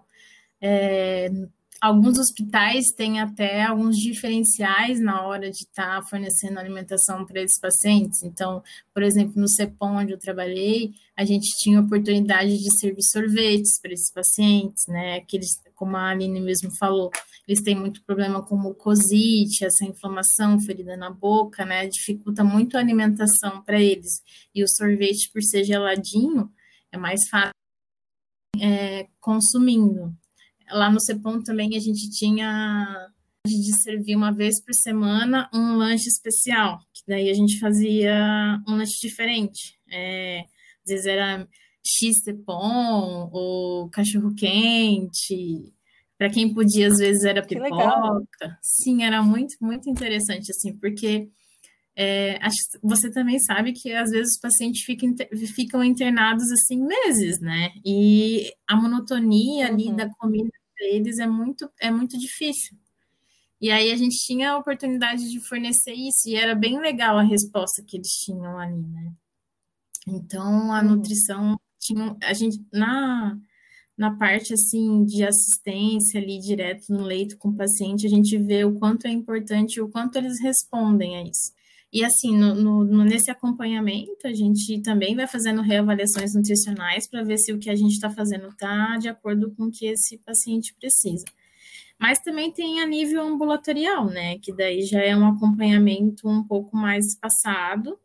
É, 0.62 1.30
alguns 1.82 2.18
hospitais 2.18 2.86
têm 2.96 3.20
até 3.20 3.64
alguns 3.64 3.98
diferenciais 3.98 5.00
na 5.00 5.22
hora 5.28 5.52
de 5.52 5.58
estar 5.58 6.02
tá 6.02 6.08
fornecendo 6.08 6.60
alimentação 6.60 7.26
para 7.26 7.42
esses 7.42 7.60
pacientes. 7.60 8.24
Então, 8.24 8.64
por 8.94 9.04
exemplo, 9.04 9.34
no 9.40 9.48
CEPOM, 9.48 9.98
onde 9.98 10.14
eu 10.14 10.20
trabalhei, 10.20 10.94
a 11.16 11.24
gente 11.26 11.48
tinha 11.60 11.82
oportunidade 11.82 12.58
de 12.58 12.80
servir 12.80 13.04
sorvetes 13.04 13.80
para 13.82 13.94
esses 13.94 14.12
pacientes, 14.12 14.88
né? 14.88 15.18
Aqueles 15.18 15.50
como 15.76 15.96
a 15.98 16.10
Aline 16.10 16.40
mesmo 16.40 16.76
falou, 16.78 17.12
eles 17.48 17.62
têm 17.62 17.76
muito 17.76 18.04
problema 18.04 18.42
com 18.42 18.58
mucosite, 18.58 19.66
essa 19.66 19.86
inflamação, 19.86 20.60
ferida 20.60 20.98
na 20.98 21.12
boca, 21.12 21.64
né? 21.66 21.88
Dificulta 21.88 22.44
muito 22.44 22.76
a 22.76 22.80
alimentação 22.80 23.62
para 23.64 23.80
eles. 23.80 24.22
E 24.54 24.64
o 24.64 24.68
sorvete, 24.68 25.30
por 25.32 25.44
ser 25.44 25.64
geladinho, 25.64 26.52
é 26.92 26.98
mais 26.98 27.22
fácil 27.30 27.52
é, 28.60 29.08
consumindo. 29.20 30.16
Lá 30.72 30.90
no 30.90 31.00
CEPOM 31.00 31.44
também 31.44 31.76
a 31.76 31.80
gente 31.80 32.10
tinha 32.10 33.12
de 33.46 33.84
servir 33.84 34.16
uma 34.16 34.32
vez 34.32 34.64
por 34.64 34.74
semana 34.74 35.48
um 35.54 35.76
lanche 35.76 36.08
especial, 36.10 36.80
que 36.92 37.04
daí 37.08 37.30
a 37.30 37.34
gente 37.34 37.60
fazia 37.60 38.60
um 38.68 38.76
lanche 38.76 39.00
diferente. 39.00 39.78
É, 39.92 40.40
às 40.40 40.90
vezes 40.90 41.06
era 41.06 41.48
X-Cepom 41.86 43.30
ou 43.32 43.90
cachorro-quente. 43.90 45.74
Para 46.18 46.30
quem 46.30 46.54
podia, 46.54 46.88
às 46.88 46.98
vezes 46.98 47.24
era 47.24 47.46
pipoca. 47.46 48.58
Sim, 48.62 49.04
era 49.04 49.22
muito, 49.22 49.56
muito 49.62 49.90
interessante, 49.90 50.50
assim, 50.52 50.76
porque 50.78 51.30
é, 51.96 52.40
você 52.84 53.10
também 53.10 53.40
sabe 53.40 53.72
que 53.72 53.94
às 53.94 54.10
vezes 54.10 54.34
os 54.34 54.40
pacientes 54.40 54.84
ficam, 54.84 55.14
ficam 55.54 55.84
internados 55.84 56.52
assim 56.52 56.86
meses, 56.86 57.40
né? 57.40 57.72
E 57.86 58.52
a 58.68 58.76
monotonia 58.76 59.68
ali 59.68 59.88
uhum. 59.88 59.96
da 59.96 60.10
comida 60.16 60.50
para 60.76 60.88
eles 60.88 61.20
é 61.20 61.28
muito, 61.28 61.70
é 61.80 61.90
muito 61.90 62.18
difícil. 62.18 62.78
E 63.62 63.72
aí 63.72 63.92
a 63.92 63.96
gente 63.96 64.18
tinha 64.26 64.52
a 64.52 64.58
oportunidade 64.58 65.30
de 65.30 65.40
fornecer 65.48 65.94
isso, 65.94 66.28
e 66.28 66.36
era 66.36 66.54
bem 66.54 66.80
legal 66.80 67.18
a 67.18 67.24
resposta 67.24 67.84
que 67.88 67.98
eles 67.98 68.10
tinham 68.10 68.60
ali, 68.60 68.82
né? 68.82 69.14
Então 70.06 70.74
a 70.74 70.82
uhum. 70.82 70.96
nutrição 70.96 71.58
a 72.24 72.34
gente 72.34 72.60
na 72.72 73.38
na 73.98 74.14
parte 74.18 74.54
assim 74.54 75.06
de 75.06 75.24
assistência 75.24 76.20
ali 76.20 76.38
direto 76.40 76.92
no 76.92 77.04
leito 77.04 77.38
com 77.38 77.50
o 77.50 77.56
paciente, 77.56 78.06
a 78.06 78.10
gente 78.10 78.38
vê 78.38 78.66
o 78.66 78.78
quanto 78.78 79.08
é 79.08 79.10
importante, 79.10 79.80
o 79.80 79.90
quanto 79.90 80.18
eles 80.18 80.42
respondem 80.42 81.16
a 81.16 81.24
isso. 81.24 81.54
E 81.94 82.04
assim, 82.04 82.36
no, 82.36 82.84
no, 82.84 83.06
nesse 83.06 83.32
acompanhamento, 83.32 84.28
a 84.28 84.34
gente 84.34 84.82
também 84.82 85.16
vai 85.16 85.28
fazendo 85.28 85.62
reavaliações 85.62 86.36
nutricionais 86.36 87.08
para 87.10 87.24
ver 87.24 87.38
se 87.38 87.54
o 87.54 87.58
que 87.58 87.70
a 87.70 87.76
gente 87.76 87.94
está 87.94 88.10
fazendo 88.10 88.50
está 88.50 88.98
de 88.98 89.08
acordo 89.08 89.50
com 89.56 89.68
o 89.68 89.72
que 89.72 89.86
esse 89.86 90.18
paciente 90.18 90.76
precisa. 90.78 91.24
Mas 91.98 92.20
também 92.20 92.52
tem 92.52 92.82
a 92.82 92.86
nível 92.86 93.22
ambulatorial, 93.22 94.08
né? 94.08 94.38
Que 94.40 94.54
daí 94.54 94.82
já 94.82 95.02
é 95.02 95.16
um 95.16 95.26
acompanhamento 95.26 96.28
um 96.28 96.44
pouco 96.44 96.76
mais 96.76 97.06
espaçado, 97.06 97.98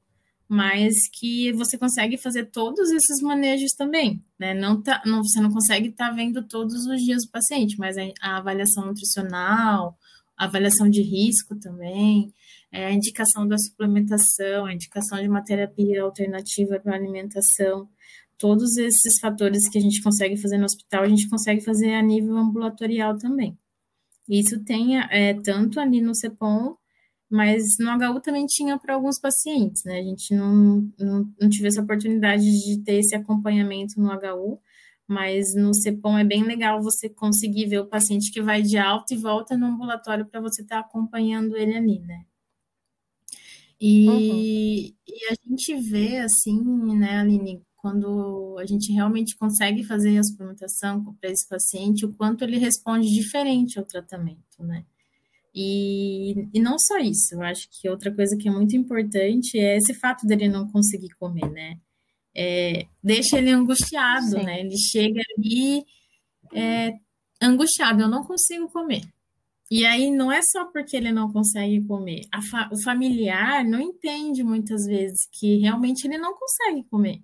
mas 0.51 1.09
que 1.13 1.53
você 1.53 1.79
consegue 1.79 2.19
fazer 2.19 2.47
todos 2.47 2.91
esses 2.91 3.23
manejos 3.23 3.71
também, 3.71 4.21
né? 4.37 4.53
Não 4.53 4.83
tá, 4.83 5.01
não, 5.07 5.23
você 5.23 5.41
não 5.41 5.49
consegue 5.49 5.91
estar 5.91 6.09
tá 6.09 6.13
vendo 6.13 6.43
todos 6.43 6.87
os 6.87 7.01
dias 7.01 7.23
o 7.23 7.31
paciente, 7.31 7.79
mas 7.79 7.97
a, 7.97 8.37
avaliação 8.37 8.85
nutricional, 8.85 9.97
a 10.37 10.47
avaliação 10.47 10.91
de 10.91 11.03
risco 11.03 11.55
também, 11.55 12.35
é, 12.73 12.87
a 12.87 12.93
indicação 12.93 13.47
da 13.47 13.57
suplementação, 13.57 14.67
a 14.67 14.75
indicação 14.75 15.23
de 15.23 15.29
uma 15.29 15.45
terapia 15.45 16.03
alternativa 16.03 16.81
para 16.81 16.97
alimentação, 16.97 17.89
todos 18.37 18.77
esses 18.77 19.21
fatores 19.21 19.69
que 19.71 19.79
a 19.79 19.81
gente 19.81 20.03
consegue 20.03 20.37
fazer 20.37 20.59
no 20.59 20.65
hospital, 20.65 21.05
a 21.05 21.09
gente 21.09 21.29
consegue 21.29 21.61
fazer 21.61 21.95
a 21.95 22.03
nível 22.03 22.37
ambulatorial 22.37 23.17
também. 23.17 23.57
Isso 24.29 24.59
tem 24.65 24.99
é, 24.99 25.33
tanto 25.45 25.79
ali 25.79 26.01
no 26.01 26.13
CEPOM 26.13 26.75
mas 27.31 27.63
no 27.79 27.91
HU 27.93 28.21
também 28.21 28.45
tinha 28.47 28.77
para 28.77 28.95
alguns 28.95 29.19
pacientes, 29.21 29.85
né? 29.85 30.01
A 30.01 30.03
gente 30.03 30.35
não, 30.35 30.91
não, 30.99 31.33
não 31.41 31.49
tive 31.49 31.69
essa 31.69 31.81
oportunidade 31.81 32.43
de 32.43 32.83
ter 32.83 32.95
esse 32.95 33.15
acompanhamento 33.15 34.01
no 34.01 34.09
HU, 34.09 34.59
mas 35.07 35.55
no 35.55 35.73
CEPOM 35.73 36.19
é 36.19 36.25
bem 36.25 36.43
legal 36.43 36.83
você 36.83 37.09
conseguir 37.09 37.67
ver 37.67 37.79
o 37.79 37.87
paciente 37.87 38.33
que 38.33 38.43
vai 38.43 38.63
de 38.63 38.77
alta 38.77 39.15
e 39.15 39.17
volta 39.17 39.57
no 39.57 39.67
ambulatório 39.67 40.27
para 40.27 40.41
você 40.41 40.63
estar 40.63 40.83
tá 40.83 40.89
acompanhando 40.89 41.57
ele 41.57 41.77
ali, 41.77 42.01
né? 42.01 42.25
E, 43.81 44.09
uhum. 44.09 44.17
e, 44.29 44.95
a 45.31 45.35
gente 45.49 45.75
vê, 45.89 46.19
assim, 46.19 46.63
né, 46.99 47.17
Aline, 47.17 47.63
quando 47.77 48.57
a 48.59 48.67
gente 48.67 48.93
realmente 48.93 49.37
consegue 49.39 49.83
fazer 49.85 50.19
a 50.19 50.23
suplementação 50.23 51.15
para 51.19 51.31
esse 51.31 51.49
paciente, 51.49 52.05
o 52.05 52.13
quanto 52.13 52.45
ele 52.45 52.59
responde 52.59 53.09
diferente 53.09 53.79
ao 53.79 53.85
tratamento, 53.87 54.63
né? 54.63 54.85
E, 55.55 56.49
e 56.55 56.61
não 56.61 56.79
só 56.79 56.99
isso, 56.99 57.35
eu 57.35 57.43
acho 57.43 57.69
que 57.71 57.89
outra 57.89 58.15
coisa 58.15 58.37
que 58.37 58.49
é 58.49 58.53
muito 58.53 58.77
importante 58.77 59.59
é 59.59 59.77
esse 59.77 59.93
fato 59.95 60.27
dele 60.27 60.49
não 60.49 60.71
conseguir 60.71 61.11
comer, 61.19 61.51
né? 61.51 61.77
É, 62.35 62.87
deixa 63.03 63.39
ele 63.39 63.51
angustiado, 63.51 64.39
Sim. 64.39 64.45
né? 64.45 64.61
Ele 64.61 64.77
chega 64.79 65.21
ali 65.37 65.85
é, 66.55 66.93
angustiado, 67.43 68.03
eu 68.03 68.09
não 68.09 68.25
consigo 68.25 68.69
comer. 68.69 69.03
E 69.71 69.87
aí 69.87 70.11
não 70.11 70.33
é 70.33 70.41
só 70.43 70.65
porque 70.67 70.97
ele 70.97 71.13
não 71.13 71.33
consegue 71.33 71.85
comer. 71.87 72.23
Fa 72.51 72.69
o 72.73 72.83
familiar 72.83 73.65
não 73.65 73.81
entende 73.81 74.43
muitas 74.43 74.85
vezes 74.85 75.29
que 75.33 75.59
realmente 75.59 76.07
ele 76.07 76.19
não 76.19 76.35
consegue 76.35 76.85
comer, 76.85 77.23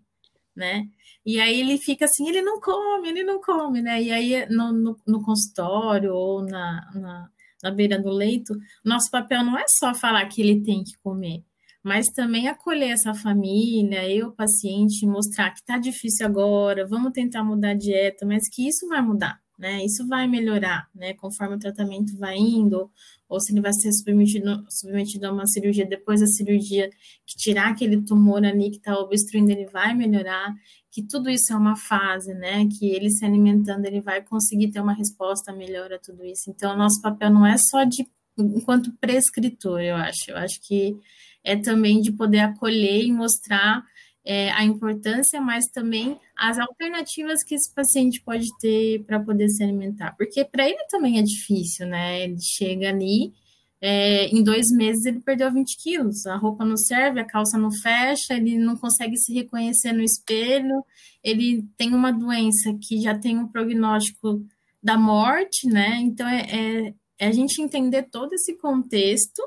né? 0.55 0.89
E 1.25 1.41
aí 1.41 1.61
ele 1.61 1.77
fica 1.79 2.05
assim, 2.05 2.29
ele 2.29 2.43
não 2.43 2.61
come, 2.61 3.09
ele 3.09 3.25
não 3.25 3.41
come, 3.41 3.83
né? 3.83 4.01
E 4.01 4.13
aí 4.13 4.47
no, 4.49 4.73
no, 4.73 4.97
no 5.07 5.23
consultório 5.25 6.15
ou 6.15 6.43
na, 6.43 6.89
na 6.95 7.31
na 7.63 7.71
beira 7.71 8.01
do 8.01 8.11
leito, 8.11 8.55
nosso 8.85 9.11
papel 9.11 9.45
não 9.45 9.59
é 9.59 9.65
só 9.69 9.95
falar 9.95 10.27
que 10.27 10.41
ele 10.41 10.63
tem 10.63 10.83
que 10.85 10.97
comer, 11.03 11.43
mas 11.83 12.07
também 12.09 12.49
acolher 12.49 12.91
essa 12.91 13.15
família, 13.15 14.09
eu, 14.11 14.33
paciente, 14.33 15.07
mostrar 15.07 15.53
que 15.53 15.65
tá 15.65 15.79
difícil 15.79 16.27
agora, 16.27 16.87
vamos 16.87 17.13
tentar 17.13 17.45
mudar 17.45 17.71
a 17.71 17.75
dieta, 17.75 18.27
mas 18.27 18.49
que 18.49 18.67
isso 18.69 18.89
vai 18.89 19.01
mudar. 19.01 19.41
Né? 19.59 19.85
Isso 19.85 20.07
vai 20.07 20.27
melhorar, 20.29 20.89
né? 20.95 21.15
Conforme 21.15 21.57
o 21.57 21.59
tratamento 21.59 22.17
vai 22.19 22.37
indo, 22.37 22.91
ou 23.29 23.41
se 23.41 23.53
ele 23.53 23.61
vai 23.61 23.73
ser 23.73 23.93
submetido, 23.93 24.65
submetido 24.69 25.27
a 25.27 25.33
uma 25.33 25.47
cirurgia 25.47 25.87
depois 25.87 26.21
da 26.21 26.27
cirurgia, 26.27 26.91
que 27.27 27.37
tirar 27.37 27.71
aquele 27.71 28.03
tumor 28.03 28.45
ali 28.45 28.71
que 28.71 28.77
está 28.77 28.99
obstruindo, 28.99 29.51
ele 29.51 29.67
vai 29.67 29.95
melhorar, 29.95 30.55
que 30.91 31.03
tudo 31.03 31.29
isso 31.29 31.53
é 31.53 31.57
uma 31.57 31.77
fase, 31.77 32.33
né? 32.35 32.67
Que 32.79 32.87
ele 32.87 33.11
se 33.11 33.25
alimentando, 33.25 33.85
ele 33.87 34.01
vai 34.01 34.23
conseguir 34.23 34.71
ter 34.71 34.81
uma 34.81 34.95
resposta 34.95 35.53
melhor 35.53 35.93
a 35.93 35.99
tudo 35.99 36.25
isso. 36.25 36.51
Então, 36.51 36.77
nosso 36.77 37.01
papel 37.03 37.31
não 37.31 37.47
é 37.47 37.57
só 37.71 37.85
de 37.85 38.07
enquanto 38.39 38.93
prescritor, 39.01 39.81
eu 39.81 39.97
acho. 39.97 40.31
Eu 40.31 40.37
acho 40.37 40.61
que 40.63 40.97
é 41.43 41.57
também 41.57 42.01
de 42.01 42.13
poder 42.13 42.41
acolher 42.41 43.05
e 43.05 43.13
mostrar 43.13 43.85
é, 44.27 44.51
a 44.51 44.65
importância, 44.65 45.41
mas 45.41 45.65
também 45.73 46.19
as 46.37 46.59
alternativas 46.59 47.45
que 47.45 47.55
esse 47.55 47.73
paciente 47.73 48.21
pode 48.23 48.47
ter 48.61 49.05
para 49.05 49.21
poder 49.21 49.49
se 49.49 49.63
alimentar. 49.63 50.17
Porque 50.17 50.45
para 50.45 50.69
ele 50.69 50.85
também 50.91 51.21
é 51.21 51.23
difícil, 51.23 51.87
né? 51.87 52.25
Ele 52.25 52.37
chega 52.41 52.89
ali, 52.89 53.33
é, 53.81 54.27
em 54.27 54.43
dois 54.43 54.67
meses 54.73 55.05
ele 55.05 55.21
perdeu 55.21 55.53
20 55.53 55.77
quilos, 55.81 56.27
a 56.27 56.37
roupa 56.37 56.65
não 56.65 56.77
serve, 56.77 57.21
a 57.21 57.25
calça 57.25 57.57
não 57.57 57.71
fecha, 57.71 58.35
ele 58.35 58.59
não 58.59 58.77
consegue 58.77 59.17
se 59.17 59.33
reconhecer 59.33 59.93
no 59.93 60.03
espelho, 60.03 60.85
ele 61.23 61.65
tem 61.77 61.95
uma 61.95 62.11
doença 62.11 62.77
que 62.83 63.01
já 63.01 63.17
tem 63.17 63.39
um 63.39 63.47
prognóstico 63.47 64.45
da 64.83 64.99
morte, 64.99 65.69
né? 65.69 65.99
Então 66.01 66.29
é, 66.29 66.41
é, 66.41 66.95
é 67.21 67.29
a 67.29 67.33
gente 67.33 67.63
entender 67.63 68.09
todo 68.11 68.33
esse 68.33 68.57
contexto 68.59 69.41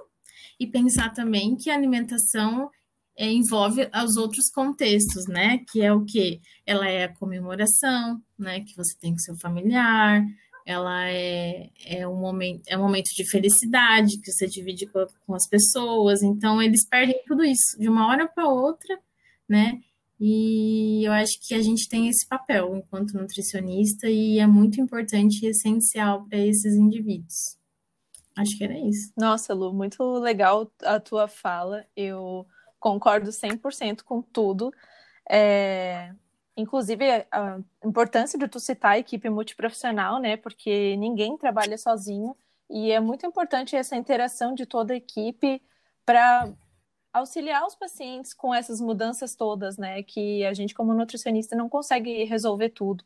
e 0.58 0.66
pensar 0.66 1.12
também 1.14 1.58
que 1.58 1.70
a 1.70 1.76
alimentação 1.76 2.70
é, 3.20 3.30
envolve 3.30 3.90
os 3.94 4.16
outros 4.16 4.50
contextos, 4.50 5.28
né? 5.28 5.60
Que 5.70 5.82
é 5.82 5.92
o 5.92 6.06
que? 6.06 6.40
Ela 6.66 6.90
é 6.90 7.04
a 7.04 7.14
comemoração, 7.14 8.22
né? 8.38 8.62
Que 8.62 8.74
você 8.78 8.98
tem 8.98 9.12
com 9.12 9.20
seu 9.20 9.36
familiar, 9.36 10.24
ela 10.66 11.10
é, 11.10 11.70
é, 11.86 12.08
um 12.08 12.16
momento, 12.16 12.62
é 12.66 12.78
um 12.78 12.82
momento 12.82 13.10
de 13.14 13.30
felicidade 13.30 14.22
que 14.22 14.32
você 14.32 14.48
divide 14.48 14.88
com, 14.88 15.06
com 15.28 15.36
as 15.36 15.46
pessoas. 15.50 16.24
Então, 16.24 16.62
eles 16.62 16.88
perdem 16.88 17.22
tudo 17.28 17.44
isso 17.44 17.78
de 17.78 17.90
uma 17.90 18.08
hora 18.08 18.26
para 18.26 18.48
outra, 18.48 18.98
né? 19.50 19.82
E 20.18 21.06
eu 21.06 21.12
acho 21.12 21.34
que 21.46 21.54
a 21.54 21.62
gente 21.62 21.90
tem 21.90 22.08
esse 22.08 22.26
papel 22.26 22.74
enquanto 22.78 23.18
nutricionista 23.18 24.10
e 24.10 24.40
é 24.40 24.48
muito 24.48 24.80
importante 24.80 25.46
e 25.46 25.50
essencial 25.50 26.26
para 26.26 26.38
esses 26.38 26.74
indivíduos. 26.74 27.58
Acho 28.38 28.58
que 28.58 28.64
era 28.64 28.78
isso. 28.80 29.12
Nossa, 29.18 29.54
Lu, 29.54 29.74
muito 29.74 30.02
legal 30.20 30.72
a 30.84 31.00
tua 31.02 31.28
fala. 31.28 31.86
Eu 31.98 32.46
concordo 32.80 33.32
100% 33.32 34.04
com 34.04 34.22
tudo. 34.22 34.72
É, 35.30 36.14
inclusive, 36.56 37.06
a 37.32 37.60
importância 37.84 38.38
de 38.38 38.48
tu 38.48 38.60
citar 38.60 38.94
a 38.94 39.00
equipe 39.00 39.30
multiprofissional, 39.30 40.20
né? 40.20 40.38
Porque 40.38 40.96
ninguém 40.98 41.38
trabalha 41.38 41.78
sozinho 41.78 42.36
e 42.70 42.92
é 42.92 43.00
muito 43.00 43.26
importante 43.26 43.76
essa 43.76 43.96
interação 43.96 44.54
de 44.54 44.66
toda 44.66 44.94
a 44.94 44.98
equipe 44.98 45.62
para 46.06 46.52
auxiliar 47.12 47.66
os 47.66 47.76
pacientes 47.76 48.34
com 48.34 48.54
essas 48.54 48.80
mudanças 48.80 49.36
todas, 49.36 49.78
né? 49.78 50.04
Que 50.04 50.46
a 50.46 50.54
gente, 50.54 50.74
como 50.74 50.94
nutricionista, 50.94 51.56
não 51.56 51.70
consegue 51.70 52.24
resolver 52.24 52.70
tudo. 52.70 53.04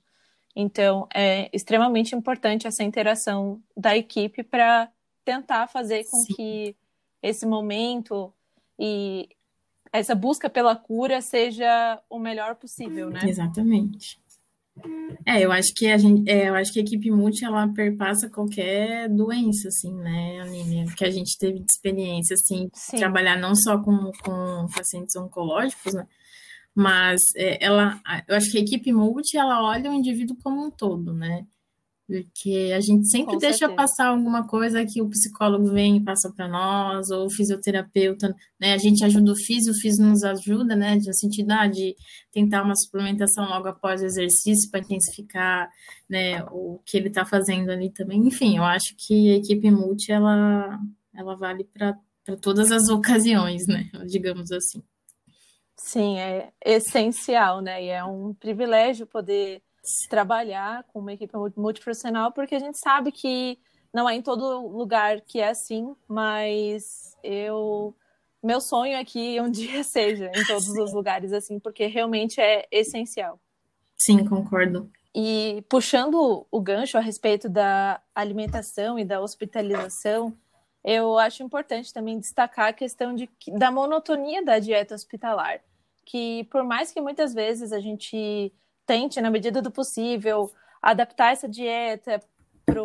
Então, 0.55 1.07
é 1.13 1.49
extremamente 1.51 2.15
importante 2.15 2.67
essa 2.67 2.83
interação 2.83 3.61
da 3.75 3.97
equipe 3.97 4.43
para 4.43 4.91
tentar 5.25 5.67
fazer 5.67 6.03
com 6.05 6.17
Sim. 6.17 6.33
que 6.33 6.75
esse 7.21 7.45
momento 7.45 8.33
e 8.77 9.29
essa 9.93 10.15
busca 10.15 10.49
pela 10.49 10.75
cura 10.75 11.21
seja 11.21 12.01
o 12.09 12.17
melhor 12.17 12.55
possível, 12.55 13.11
né? 13.11 13.19
Exatamente. 13.23 14.19
É, 15.23 15.45
eu 15.45 15.51
acho 15.51 15.71
que 15.75 15.85
a 15.85 15.97
gente, 15.99 16.27
é, 16.27 16.49
eu 16.49 16.55
acho 16.55 16.73
que 16.73 16.79
a 16.79 16.81
equipe 16.81 17.11
multi 17.11 17.45
ela 17.45 17.71
perpassa 17.71 18.27
qualquer 18.27 19.07
doença, 19.07 19.67
assim, 19.67 19.93
né, 19.93 20.41
Aline? 20.41 20.91
Que 20.95 21.05
a 21.05 21.11
gente 21.11 21.37
teve 21.37 21.59
de 21.59 21.65
experiência, 21.71 22.33
assim, 22.33 22.67
Sim. 22.73 22.97
trabalhar 22.97 23.37
não 23.37 23.55
só 23.55 23.77
com, 23.77 24.11
com 24.23 24.65
pacientes 24.75 25.15
oncológicos, 25.15 25.93
né? 25.93 26.07
Mas 26.73 27.21
é, 27.37 27.63
ela, 27.63 28.01
eu 28.27 28.35
acho 28.35 28.51
que 28.51 28.57
a 28.57 28.61
equipe 28.61 28.91
multi 28.91 29.37
ela 29.37 29.61
olha 29.61 29.91
o 29.91 29.93
indivíduo 29.93 30.35
como 30.41 30.65
um 30.65 30.71
todo, 30.71 31.13
né? 31.13 31.45
Porque 32.05 32.71
a 32.75 32.81
gente 32.81 33.09
sempre 33.09 33.33
Com 33.33 33.39
deixa 33.39 33.59
certeza. 33.59 33.77
passar 33.77 34.07
alguma 34.07 34.45
coisa 34.45 34.85
que 34.85 35.01
o 35.01 35.09
psicólogo 35.09 35.67
vem 35.67 35.97
e 35.97 36.03
passa 36.03 36.31
para 36.35 36.49
nós, 36.49 37.09
ou 37.09 37.25
o 37.25 37.29
fisioterapeuta, 37.29 38.35
né? 38.59 38.73
A 38.73 38.77
gente 38.77 39.05
ajuda 39.05 39.31
o 39.31 39.35
físio, 39.35 39.71
o 39.71 39.79
físio 39.79 40.05
nos 40.05 40.21
ajuda, 40.23 40.75
né? 40.75 40.95
No 40.95 41.13
sentido 41.13 41.51
ah, 41.51 41.65
de 41.65 41.95
tentar 42.31 42.63
uma 42.63 42.75
suplementação 42.75 43.45
logo 43.47 43.69
após 43.69 44.01
o 44.01 44.05
exercício 44.05 44.69
para 44.69 44.81
intensificar, 44.81 45.69
né, 46.09 46.43
o 46.51 46.79
que 46.85 46.97
ele 46.97 47.07
está 47.07 47.23
fazendo 47.23 47.69
ali 47.69 47.89
também. 47.89 48.19
Enfim, 48.19 48.57
eu 48.57 48.63
acho 48.63 48.95
que 48.97 49.31
a 49.31 49.37
equipe 49.37 49.71
multi, 49.71 50.11
ela, 50.11 50.79
ela 51.15 51.35
vale 51.35 51.63
para 51.63 51.95
todas 52.41 52.71
as 52.71 52.89
ocasiões, 52.89 53.65
né? 53.65 53.89
Digamos 54.07 54.51
assim. 54.51 54.83
Sim, 55.77 56.17
é 56.17 56.51
essencial, 56.65 57.61
né? 57.61 57.83
E 57.83 57.89
é 57.89 58.03
um 58.03 58.33
privilégio 58.33 59.05
poder 59.05 59.61
trabalhar 60.09 60.83
com 60.85 60.99
uma 60.99 61.13
equipe 61.13 61.33
multiprofissional, 61.57 62.31
porque 62.31 62.55
a 62.55 62.59
gente 62.59 62.77
sabe 62.77 63.11
que 63.11 63.59
não 63.93 64.09
é 64.09 64.15
em 64.15 64.21
todo 64.21 64.67
lugar 64.67 65.21
que 65.21 65.39
é 65.39 65.49
assim, 65.49 65.95
mas 66.07 67.17
eu 67.23 67.95
meu 68.41 68.59
sonho 68.59 68.95
é 68.95 69.05
que 69.05 69.39
um 69.39 69.49
dia 69.51 69.83
seja 69.83 70.31
em 70.33 70.45
todos 70.45 70.67
os 70.67 70.93
lugares 70.93 71.31
assim, 71.31 71.59
porque 71.59 71.85
realmente 71.85 72.41
é 72.41 72.67
essencial. 72.71 73.39
Sim, 73.97 74.25
concordo. 74.25 74.89
E 75.15 75.63
puxando 75.69 76.45
o 76.49 76.59
gancho 76.59 76.97
a 76.97 77.01
respeito 77.01 77.47
da 77.47 78.01
alimentação 78.15 78.97
e 78.97 79.05
da 79.05 79.21
hospitalização, 79.21 80.35
eu 80.83 81.17
acho 81.19 81.43
importante 81.43 81.93
também 81.93 82.19
destacar 82.19 82.69
a 82.69 82.73
questão 82.73 83.15
de, 83.15 83.29
da 83.49 83.71
monotonia 83.71 84.43
da 84.43 84.59
dieta 84.59 84.95
hospitalar, 84.95 85.61
que 86.05 86.43
por 86.45 86.63
mais 86.63 86.91
que 86.91 86.99
muitas 86.99 87.33
vezes 87.33 87.71
a 87.71 87.79
gente 87.79 88.51
tente, 88.85 89.21
na 89.21 89.29
medida 89.29 89.61
do 89.61 89.71
possível, 89.71 90.51
adaptar 90.81 91.31
essa 91.31 91.47
dieta 91.47 92.19
para 92.65 92.81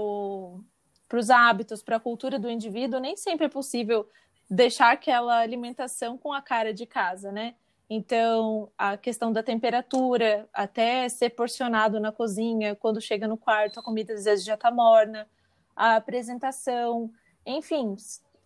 os 1.18 1.30
hábitos, 1.30 1.82
para 1.82 1.96
a 1.96 2.00
cultura 2.00 2.38
do 2.38 2.50
indivíduo, 2.50 3.00
nem 3.00 3.16
sempre 3.16 3.46
é 3.46 3.48
possível 3.48 4.08
deixar 4.50 4.92
aquela 4.92 5.38
alimentação 5.38 6.16
com 6.16 6.32
a 6.32 6.40
cara 6.40 6.72
de 6.72 6.86
casa, 6.86 7.30
né? 7.30 7.54
Então, 7.90 8.70
a 8.76 8.96
questão 8.96 9.32
da 9.32 9.42
temperatura, 9.42 10.48
até 10.52 11.08
ser 11.08 11.30
porcionado 11.30 11.98
na 11.98 12.12
cozinha, 12.12 12.76
quando 12.76 13.00
chega 13.00 13.26
no 13.26 13.36
quarto, 13.36 13.80
a 13.80 13.82
comida 13.82 14.12
às 14.12 14.24
vezes 14.24 14.44
já 14.44 14.54
está 14.54 14.70
morna, 14.70 15.26
a 15.74 15.96
apresentação, 15.96 17.10
enfim, 17.46 17.96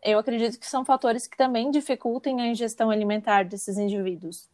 eu 0.02 0.18
acredito 0.18 0.58
que 0.60 0.68
são 0.68 0.84
fatores 0.84 1.26
que 1.26 1.36
também 1.36 1.70
dificultem 1.70 2.40
a 2.40 2.46
ingestão 2.46 2.90
alimentar 2.90 3.44
desses 3.44 3.78
indivíduos. 3.78 4.48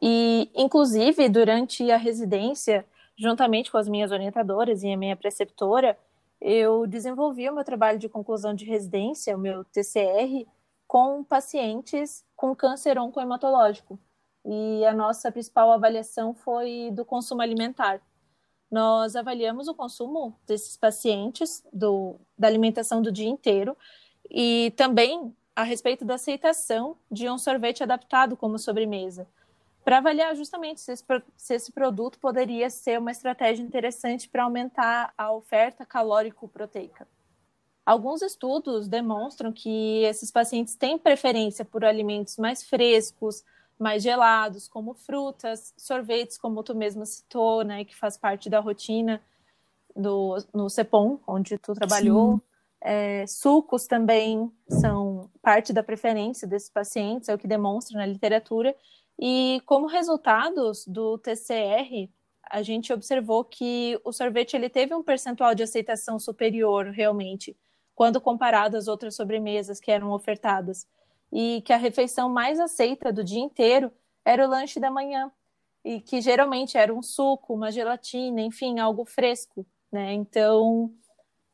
E, 0.00 0.50
inclusive, 0.54 1.28
durante 1.28 1.90
a 1.90 1.96
residência, 1.96 2.84
juntamente 3.16 3.70
com 3.70 3.78
as 3.78 3.88
minhas 3.88 4.12
orientadoras 4.12 4.82
e 4.82 4.92
a 4.92 4.96
minha 4.96 5.16
preceptora, 5.16 5.98
eu 6.40 6.86
desenvolvi 6.86 7.48
o 7.48 7.54
meu 7.54 7.64
trabalho 7.64 7.98
de 7.98 8.08
conclusão 8.08 8.54
de 8.54 8.64
residência, 8.64 9.34
o 9.34 9.40
meu 9.40 9.64
TCR, 9.64 10.46
com 10.86 11.24
pacientes 11.24 12.24
com 12.36 12.54
câncer 12.54 12.98
oncohematológico. 12.98 13.98
E 14.44 14.84
a 14.84 14.92
nossa 14.92 15.32
principal 15.32 15.72
avaliação 15.72 16.34
foi 16.34 16.90
do 16.92 17.04
consumo 17.04 17.42
alimentar. 17.42 18.00
Nós 18.70 19.16
avaliamos 19.16 19.66
o 19.66 19.74
consumo 19.74 20.38
desses 20.46 20.76
pacientes, 20.76 21.66
do, 21.72 22.16
da 22.38 22.46
alimentação 22.46 23.00
do 23.00 23.10
dia 23.10 23.28
inteiro, 23.28 23.76
e 24.30 24.72
também 24.76 25.34
a 25.54 25.62
respeito 25.62 26.04
da 26.04 26.14
aceitação 26.14 26.96
de 27.10 27.28
um 27.30 27.38
sorvete 27.38 27.82
adaptado 27.82 28.36
como 28.36 28.58
sobremesa 28.58 29.26
para 29.86 29.98
avaliar 29.98 30.34
justamente 30.34 30.80
se 30.80 30.90
esse, 30.90 31.04
se 31.36 31.54
esse, 31.54 31.70
produto 31.70 32.18
poderia 32.18 32.68
ser 32.68 32.98
uma 32.98 33.12
estratégia 33.12 33.62
interessante 33.62 34.28
para 34.28 34.42
aumentar 34.42 35.14
a 35.16 35.30
oferta 35.30 35.86
calórico-proteica. 35.86 37.06
Alguns 37.86 38.20
estudos 38.20 38.88
demonstram 38.88 39.52
que 39.52 40.02
esses 40.02 40.32
pacientes 40.32 40.74
têm 40.74 40.98
preferência 40.98 41.64
por 41.64 41.84
alimentos 41.84 42.36
mais 42.36 42.68
frescos, 42.68 43.44
mais 43.78 44.02
gelados, 44.02 44.66
como 44.66 44.92
frutas, 44.92 45.72
sorvetes, 45.76 46.36
como 46.36 46.64
tu 46.64 46.74
mesma 46.74 47.06
citou, 47.06 47.62
né, 47.62 47.84
que 47.84 47.94
faz 47.94 48.16
parte 48.16 48.50
da 48.50 48.58
rotina 48.58 49.22
do, 49.94 50.36
no 50.52 50.68
CEPOM, 50.68 51.20
onde 51.28 51.58
tu 51.58 51.74
trabalhou. 51.74 52.42
É, 52.80 53.24
sucos 53.28 53.86
também 53.86 54.50
são 54.68 55.30
parte 55.40 55.72
da 55.72 55.84
preferência 55.84 56.46
desses 56.46 56.70
pacientes, 56.70 57.28
é 57.28 57.34
o 57.34 57.38
que 57.38 57.46
demonstra 57.46 57.96
na 57.96 58.04
literatura. 58.04 58.74
E 59.18 59.62
como 59.66 59.86
resultados 59.86 60.86
do 60.86 61.18
TCR, 61.18 62.10
a 62.50 62.62
gente 62.62 62.92
observou 62.92 63.44
que 63.44 63.98
o 64.04 64.12
sorvete 64.12 64.54
ele 64.54 64.68
teve 64.68 64.94
um 64.94 65.02
percentual 65.02 65.54
de 65.54 65.62
aceitação 65.62 66.18
superior 66.18 66.86
realmente, 66.90 67.56
quando 67.94 68.20
comparado 68.20 68.76
às 68.76 68.88
outras 68.88 69.16
sobremesas 69.16 69.80
que 69.80 69.90
eram 69.90 70.10
ofertadas, 70.12 70.86
e 71.32 71.62
que 71.62 71.72
a 71.72 71.76
refeição 71.76 72.28
mais 72.28 72.60
aceita 72.60 73.12
do 73.12 73.24
dia 73.24 73.40
inteiro 73.40 73.90
era 74.24 74.46
o 74.46 74.50
lanche 74.50 74.78
da 74.80 74.90
manhã. 74.90 75.32
e 75.84 76.00
que 76.00 76.20
geralmente 76.20 76.76
era 76.76 76.92
um 76.92 77.02
suco, 77.02 77.54
uma 77.54 77.70
gelatina, 77.70 78.40
enfim, 78.40 78.80
algo 78.80 79.04
fresco, 79.04 79.64
né? 79.92 80.12
Então, 80.14 80.92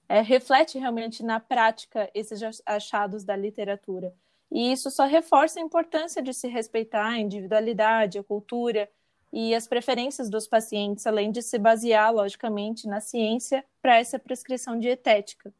é, 0.08 0.20
reflete 0.22 0.78
realmente 0.78 1.22
na 1.22 1.38
prática 1.40 2.10
esses 2.14 2.40
achados 2.66 3.24
da 3.24 3.36
literatura. 3.36 4.14
E 4.52 4.70
isso 4.70 4.90
só 4.90 5.06
reforça 5.06 5.58
a 5.58 5.62
importância 5.62 6.22
de 6.22 6.34
se 6.34 6.46
respeitar 6.46 7.06
a 7.06 7.18
individualidade, 7.18 8.18
a 8.18 8.22
cultura 8.22 8.86
e 9.32 9.54
as 9.54 9.66
preferências 9.66 10.28
dos 10.28 10.46
pacientes, 10.46 11.06
além 11.06 11.32
de 11.32 11.40
se 11.40 11.58
basear, 11.58 12.12
logicamente, 12.12 12.86
na 12.86 13.00
ciência 13.00 13.64
para 13.80 13.98
essa 13.98 14.18
prescrição 14.18 14.78
dietética. 14.78 15.54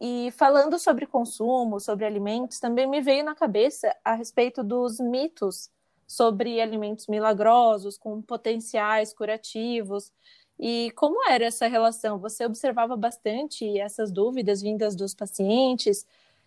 E 0.00 0.32
falando 0.32 0.80
sobre 0.80 1.06
consumo, 1.06 1.78
sobre 1.78 2.04
alimentos, 2.04 2.58
também 2.58 2.88
me 2.88 3.00
veio 3.00 3.24
na 3.24 3.36
cabeça 3.36 3.94
a 4.04 4.14
respeito 4.14 4.64
dos 4.64 4.98
mitos 4.98 5.70
sobre 6.04 6.60
alimentos 6.60 7.06
milagrosos, 7.06 7.96
com 7.96 8.20
potenciais 8.20 9.12
curativos. 9.14 10.12
E 10.58 10.90
como 10.96 11.30
era 11.30 11.44
essa 11.44 11.68
relação? 11.68 12.18
Você 12.18 12.44
observava 12.44 12.96
bastante 12.96 13.78
essas 13.78 14.10
dúvidas 14.10 14.60
vindas 14.60 14.96
dos 14.96 15.14
pacientes? 15.14 16.04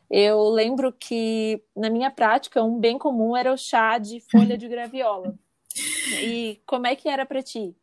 Eu 0.09 0.49
lembro 0.49 0.93
que, 0.93 1.61
na 1.75 1.89
minha 1.89 2.11
prática, 2.11 2.63
um 2.63 2.79
bem 2.79 2.97
comum 2.97 3.35
era 3.35 3.53
o 3.53 3.57
chá 3.57 3.97
de 3.97 4.19
folha 4.31 4.57
de 4.57 4.67
graviola. 4.69 5.37
E 6.21 6.61
como 6.65 6.87
é 6.87 6.95
que 6.95 7.09
era 7.09 7.25
para 7.25 7.41
ti? 7.41 7.75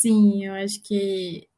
Sim, 0.00 0.44
eu 0.44 0.54
acho 0.54 0.80
que, 0.82 1.48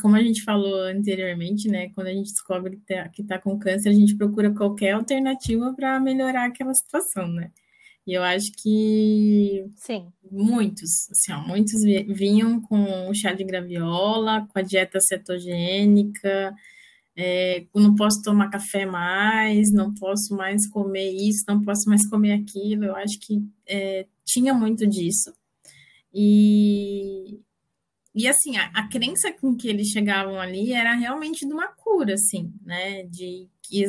como 0.00 0.16
a 0.16 0.22
gente 0.22 0.42
falou 0.42 0.82
anteriormente, 0.84 1.68
né? 1.68 1.90
Quando 1.90 2.06
a 2.06 2.12
gente 2.12 2.30
descobre 2.30 2.80
que 3.12 3.22
está 3.22 3.36
tá 3.36 3.38
com 3.38 3.58
câncer, 3.58 3.90
a 3.90 3.92
gente 3.92 4.16
procura 4.16 4.54
qualquer 4.54 4.92
alternativa 4.92 5.72
para 5.74 6.00
melhorar 6.00 6.46
aquela 6.46 6.72
situação, 6.74 7.26
né? 7.28 7.50
E 8.06 8.14
eu 8.14 8.22
acho 8.22 8.50
que 8.60 9.64
Sim. 9.76 10.12
muitos, 10.30 11.08
assim, 11.10 11.32
ó, 11.32 11.40
muitos 11.46 11.82
vinham 11.82 12.60
com 12.60 13.08
o 13.08 13.14
chá 13.14 13.32
de 13.32 13.44
graviola, 13.44 14.46
com 14.48 14.58
a 14.58 14.62
dieta 14.62 14.98
cetogênica, 15.00 16.52
é, 17.16 17.66
não 17.74 17.94
posso 17.94 18.22
tomar 18.22 18.48
café 18.48 18.86
mais, 18.86 19.70
não 19.70 19.92
posso 19.94 20.34
mais 20.34 20.66
comer 20.68 21.10
isso, 21.12 21.44
não 21.46 21.62
posso 21.62 21.88
mais 21.88 22.08
comer 22.08 22.32
aquilo. 22.32 22.84
Eu 22.84 22.96
acho 22.96 23.18
que 23.20 23.42
é, 23.66 24.06
tinha 24.24 24.54
muito 24.54 24.86
disso. 24.86 25.32
E, 26.14 27.40
e 28.14 28.28
assim, 28.28 28.56
a, 28.56 28.66
a 28.74 28.88
crença 28.88 29.32
com 29.32 29.54
que 29.56 29.68
eles 29.68 29.88
chegavam 29.88 30.40
ali 30.40 30.72
era 30.72 30.94
realmente 30.94 31.46
de 31.46 31.52
uma 31.52 31.68
cura, 31.68 32.14
assim, 32.14 32.52
né? 32.64 33.04
De 33.04 33.48
que 33.62 33.82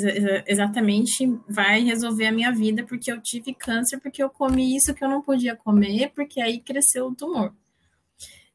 exatamente 0.48 1.28
vai 1.50 1.82
resolver 1.84 2.28
a 2.28 2.32
minha 2.32 2.52
vida 2.52 2.86
porque 2.86 3.12
eu 3.12 3.22
tive 3.22 3.54
câncer, 3.54 4.00
porque 4.00 4.24
eu 4.24 4.30
comi 4.30 4.76
isso 4.76 4.94
que 4.94 5.04
eu 5.04 5.10
não 5.10 5.22
podia 5.22 5.56
comer, 5.56 6.12
porque 6.14 6.42
aí 6.42 6.60
cresceu 6.60 7.08
o 7.08 7.16
tumor. 7.16 7.54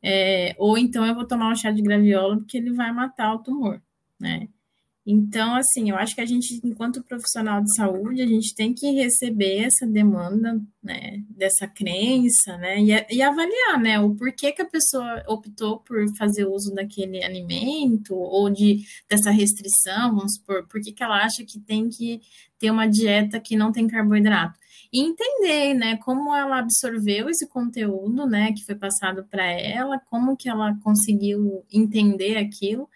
É, 0.03 0.55
ou 0.59 0.79
então 0.79 1.05
eu 1.05 1.15
vou 1.15 1.27
tomar 1.27 1.51
um 1.51 1.57
chá 1.57 1.71
de 1.71 1.83
graviola 1.83 2.37
porque 2.37 2.57
ele 2.59 2.73
vai 2.73 2.93
matar 2.93 3.35
o 3.35 3.43
tumor, 3.43 3.83
né? 4.21 4.49
Então, 5.11 5.55
assim, 5.55 5.89
eu 5.89 5.97
acho 5.97 6.15
que 6.15 6.21
a 6.21 6.27
gente, 6.27 6.61
enquanto 6.63 7.03
profissional 7.03 7.63
de 7.63 7.75
saúde, 7.75 8.21
a 8.21 8.27
gente 8.27 8.55
tem 8.55 8.75
que 8.75 8.91
receber 8.91 9.65
essa 9.65 9.87
demanda, 9.87 10.61
né, 10.83 11.25
dessa 11.31 11.67
crença, 11.67 12.59
né, 12.59 12.79
e, 12.79 13.17
e, 13.17 13.23
avaliar, 13.23 13.81
né, 13.81 13.99
o 13.99 14.15
porquê 14.15 14.53
que 14.53 14.61
a 14.61 14.69
pessoa 14.69 15.25
optou 15.27 15.79
por 15.79 16.05
fazer 16.19 16.45
uso 16.45 16.75
daquele 16.75 17.25
alimento 17.25 18.15
ou 18.15 18.51
de 18.51 18.85
dessa 19.09 19.31
restrição, 19.31 20.15
vamos 20.15 20.35
supor, 20.35 20.69
por 20.69 20.79
que, 20.79 20.93
que 20.93 21.03
ela 21.03 21.25
acha 21.25 21.43
que 21.43 21.59
tem 21.59 21.89
que 21.89 22.21
ter 22.59 22.71
uma 22.71 22.87
dieta 22.87 23.41
que 23.41 23.57
não 23.57 23.73
tem 23.73 23.87
carboidrato. 23.89 24.59
E 24.93 25.01
entender, 25.01 25.73
né, 25.73 25.97
como 25.97 26.37
ela 26.37 26.59
absorveu 26.59 27.31
esse 27.31 27.49
conteúdo, 27.49 28.27
né, 28.27 28.53
que 28.53 28.63
foi 28.63 28.75
passado 28.75 29.25
para 29.25 29.47
ela, 29.47 29.99
como 30.11 30.37
que 30.37 30.51
ela 30.51 30.77
conseguiu 30.83 31.65
entender 31.73 32.37
aquilo 32.37 32.87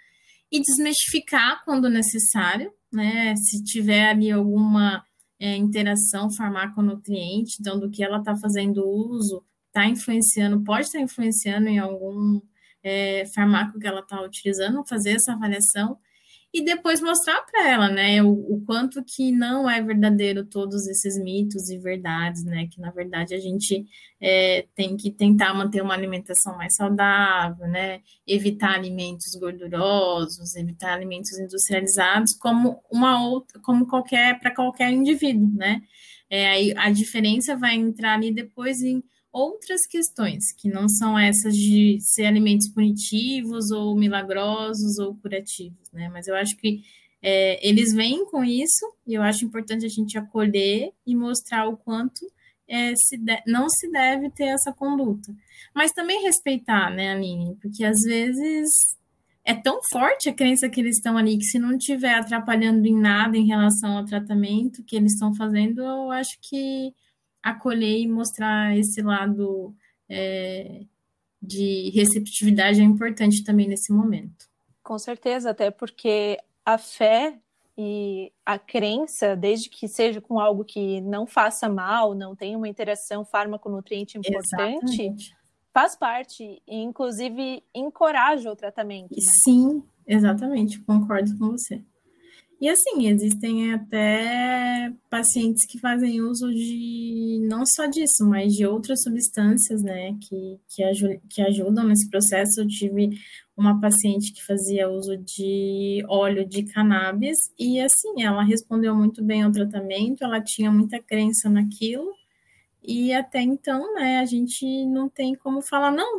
e 0.53 0.61
desmistificar 0.61 1.65
quando 1.65 1.89
necessário, 1.89 2.71
né? 2.93 3.35
Se 3.37 3.65
tiver 3.65 4.11
ali 4.11 4.31
alguma 4.31 5.03
é, 5.41 5.57
interação 5.57 6.31
farmaconutriente, 6.31 7.57
então 7.59 7.81
do 7.81 7.91
que 7.91 8.05
ela 8.05 8.19
está 8.19 8.37
fazendo 8.37 8.87
uso, 8.87 9.43
está 9.69 9.87
influenciando, 9.87 10.63
pode 10.63 10.87
estar 10.87 10.99
tá 10.99 11.05
influenciando 11.05 11.69
em 11.69 11.79
algum 11.79 12.41
é, 12.85 13.25
farmaco 13.35 13.79
que 13.79 13.87
ela 13.87 14.01
está 14.01 14.21
utilizando, 14.21 14.87
fazer 14.87 15.13
essa 15.17 15.33
avaliação 15.33 15.97
e 16.53 16.63
depois 16.63 17.01
mostrar 17.01 17.41
para 17.43 17.69
ela, 17.69 17.89
né, 17.89 18.23
o, 18.23 18.31
o, 18.31 18.63
quanto 18.67 19.03
que 19.03 19.33
não 19.33 19.69
é 19.71 19.81
verdadeiro 19.81 20.45
todos 20.45 20.87
esses 20.87 21.19
mitos 21.19 21.71
e 21.71 21.79
verdades, 21.79 22.45
né, 22.45 22.69
que 22.71 22.79
na 22.79 22.91
verdade 22.91 23.35
a 23.35 23.41
gente 23.41 23.87
é, 24.21 24.67
tem 24.75 24.95
que 24.97 25.11
tentar 25.11 25.55
manter 25.55 25.83
uma 25.83 25.95
alimentação 25.95 26.55
mais 26.57 26.75
saudável, 26.75 27.67
né, 27.69 28.03
evitar 28.27 28.75
alimentos 28.75 29.35
gordurosos, 29.35 30.55
evitar 30.55 30.93
alimentos 30.93 31.39
industrializados, 31.39 32.35
como 32.35 32.83
uma 32.91 33.27
outra, 33.27 33.59
como 33.61 33.87
qualquer 33.87 34.39
para 34.39 34.55
qualquer 34.55 34.91
indivíduo, 34.91 35.51
né. 35.55 35.81
É, 36.29 36.79
a 36.79 36.91
diferença 36.91 37.57
vai 37.57 37.75
entrar 37.75 38.15
ali 38.15 38.33
depois 38.33 38.83
em 38.83 39.03
outras 39.33 39.87
questões, 39.89 40.53
que 40.53 40.69
não 40.69 40.89
são 40.89 41.19
essas 41.19 41.55
de 41.55 41.99
ser 42.01 42.27
alimentos 42.27 42.69
punitivos 42.69 43.71
ou 43.71 43.97
milagrosos 43.97 44.99
ou 44.99 45.17
curativos, 45.17 45.91
né? 45.93 46.09
Mas 46.13 46.29
eu 46.29 46.35
acho 46.35 46.57
que 46.57 46.83
é, 47.23 47.67
eles 47.67 47.95
vêm 47.95 48.27
com 48.27 48.45
isso 48.45 48.85
e 49.07 49.15
eu 49.15 49.23
acho 49.23 49.45
importante 49.45 49.87
a 49.87 49.89
gente 49.89 50.19
acolher 50.19 50.93
e 51.07 51.15
mostrar 51.17 51.69
o 51.69 51.77
quanto 51.77 52.21
é, 52.69 52.95
se 52.97 53.17
de, 53.17 53.43
não 53.47 53.69
se 53.69 53.91
deve 53.91 54.31
ter 54.31 54.47
essa 54.47 54.73
conduta. 54.73 55.35
Mas 55.75 55.93
também 55.93 56.23
respeitar, 56.23 56.91
né, 56.91 57.13
Aline? 57.13 57.57
Porque 57.61 57.85
às 57.85 58.01
vezes 58.01 58.69
é 59.45 59.55
tão 59.55 59.81
forte 59.91 60.29
a 60.29 60.35
crença 60.35 60.69
que 60.69 60.81
eles 60.81 60.97
estão 60.97 61.17
ali 61.17 61.39
que 61.39 61.45
se 61.45 61.59
não 61.59 61.77
estiver 61.77 62.15
atrapalhando 62.15 62.87
em 62.87 62.99
nada 62.99 63.37
em 63.37 63.47
relação 63.47 63.97
ao 63.97 64.05
tratamento 64.05 64.85
que 64.85 64.97
eles 64.97 65.13
estão 65.13 65.35
fazendo, 65.35 65.83
eu 65.83 66.11
acho 66.11 66.39
que 66.41 66.93
acolher 67.43 67.99
e 67.99 68.09
mostrar 68.09 68.77
esse 68.77 69.03
lado 69.03 69.75
é, 70.09 70.83
de 71.41 71.91
receptividade 71.91 72.81
é 72.81 72.85
importante 72.85 73.43
também 73.43 73.67
nesse 73.67 73.93
momento. 73.93 74.47
Com 74.83 74.99
certeza, 74.99 75.51
até 75.51 75.71
porque 75.71 76.39
a 76.65 76.79
fé 76.79 77.39
e 77.77 78.33
a 78.45 78.59
crença, 78.59 79.35
desde 79.35 79.69
que 79.69 79.89
seja 79.89 80.21
com 80.21 80.39
algo 80.39 80.65
que 80.65 81.01
não 81.01 81.27
faça 81.27 81.69
mal, 81.69 82.15
não 82.15 82.37
tenha 82.37 82.57
uma 82.57 82.69
interação 82.69 83.25
fármaco-nutriente 83.25 84.19
importante, 84.19 85.03
Exatamente. 85.03 85.35
faz 85.73 85.97
parte 85.97 86.63
e, 86.67 86.77
inclusive, 86.77 87.63
encoraja 87.75 88.51
o 88.51 88.57
tratamento. 88.57 89.11
Né? 89.11 89.23
Sim, 89.43 89.83
exatamente, 90.07 90.81
concordo 90.81 91.37
com 91.39 91.51
você. 91.53 91.83
E 92.63 92.69
assim, 92.69 93.09
existem 93.09 93.75
até 93.75 94.93
pacientes 95.11 95.67
que 95.67 95.81
fazem 95.81 96.21
uso 96.23 96.49
de 96.49 97.45
não 97.51 97.67
só 97.67 97.87
disso, 97.87 98.25
mas 98.25 98.53
de 98.55 98.65
outras 98.65 99.03
substâncias, 99.03 99.83
né, 99.83 100.17
que, 100.21 100.61
que, 100.69 100.85
aj 100.85 101.03
que 101.29 101.43
ajudam 101.43 101.85
nesse 101.85 102.09
processo. 102.09 102.61
Eu 102.61 102.69
tive 102.69 103.11
uma 103.57 103.81
paciente 103.81 104.33
que 104.33 104.45
fazia 104.45 104.89
uso 104.89 105.17
de 105.17 106.05
óleo 106.09 106.49
de 106.49 106.63
cannabis 106.63 107.37
e 107.59 107.81
assim, 107.81 108.23
ela 108.23 108.45
respondeu 108.45 108.95
muito 108.95 109.25
bem 109.25 109.43
ao 109.43 109.51
tratamento, 109.51 110.23
ela 110.23 110.41
tinha 110.41 110.71
muita 110.71 111.03
crença 111.03 111.51
naquilo 111.51 112.13
e 112.85 113.13
até 113.15 113.41
então, 113.41 113.95
né, 113.95 114.19
a 114.19 114.25
gente 114.25 114.85
não 114.87 115.09
tem 115.09 115.37
como 115.37 115.63
falar 115.63 115.93
não 115.93 116.19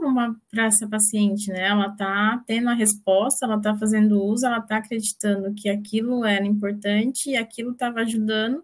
para 0.49 0.65
essa 0.67 0.88
paciente, 0.88 1.52
né? 1.52 1.67
Ela 1.67 1.88
está 1.88 2.41
tendo 2.47 2.69
a 2.69 2.73
resposta, 2.73 3.45
ela 3.45 3.58
está 3.58 3.76
fazendo 3.76 4.23
uso, 4.23 4.45
ela 4.45 4.60
está 4.60 4.78
acreditando 4.78 5.54
que 5.54 5.69
aquilo 5.69 6.23
era 6.23 6.45
importante 6.45 7.32
e 7.32 7.36
aquilo 7.36 7.71
estava 7.71 7.99
ajudando. 7.99 8.63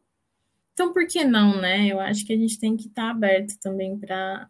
Então, 0.74 0.94
por 0.94 1.06
que 1.08 1.26
não, 1.26 1.60
né? 1.60 1.88
Eu 1.88 2.00
acho 2.00 2.26
que 2.26 2.32
a 2.32 2.38
gente 2.38 2.58
tem 2.58 2.78
que 2.78 2.88
estar 2.88 3.04
tá 3.04 3.12
aberto 3.12 3.60
também 3.60 3.98
para 4.00 4.50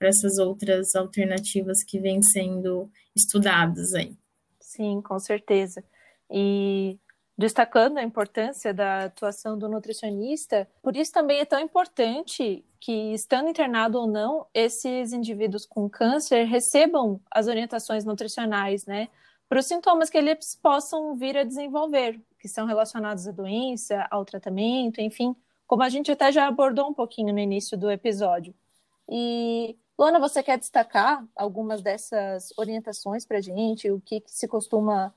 essas 0.00 0.38
outras 0.38 0.94
alternativas 0.94 1.82
que 1.82 1.98
vêm 1.98 2.22
sendo 2.22 2.88
estudadas 3.14 3.92
aí. 3.92 4.16
Sim, 4.60 5.02
com 5.02 5.18
certeza. 5.18 5.82
E 6.30 6.96
destacando 7.36 7.98
a 7.98 8.02
importância 8.02 8.72
da 8.72 9.04
atuação 9.04 9.58
do 9.58 9.68
nutricionista, 9.68 10.68
por 10.82 10.96
isso 10.96 11.12
também 11.12 11.40
é 11.40 11.44
tão 11.44 11.58
importante 11.58 12.64
que, 12.80 13.12
estando 13.12 13.48
internado 13.48 13.98
ou 13.98 14.06
não, 14.06 14.46
esses 14.54 15.12
indivíduos 15.12 15.66
com 15.66 15.88
câncer 15.88 16.44
recebam 16.44 17.20
as 17.30 17.48
orientações 17.48 18.04
nutricionais, 18.04 18.86
né? 18.86 19.08
Para 19.48 19.58
os 19.58 19.66
sintomas 19.66 20.10
que 20.10 20.18
eles 20.18 20.54
possam 20.54 21.16
vir 21.16 21.36
a 21.36 21.44
desenvolver, 21.44 22.20
que 22.38 22.48
são 22.48 22.66
relacionados 22.66 23.26
à 23.26 23.32
doença, 23.32 24.06
ao 24.10 24.24
tratamento, 24.24 25.00
enfim, 25.00 25.34
como 25.66 25.82
a 25.82 25.88
gente 25.88 26.12
até 26.12 26.30
já 26.30 26.46
abordou 26.46 26.88
um 26.88 26.94
pouquinho 26.94 27.32
no 27.32 27.38
início 27.38 27.76
do 27.76 27.90
episódio. 27.90 28.54
E, 29.08 29.76
Luana, 29.98 30.18
você 30.18 30.42
quer 30.42 30.58
destacar 30.58 31.26
algumas 31.34 31.82
dessas 31.82 32.52
orientações 32.56 33.24
para 33.24 33.38
a 33.38 33.40
gente? 33.40 33.90
O 33.90 34.00
que, 34.00 34.20
que 34.20 34.30
se 34.30 34.46
costuma 34.46 35.14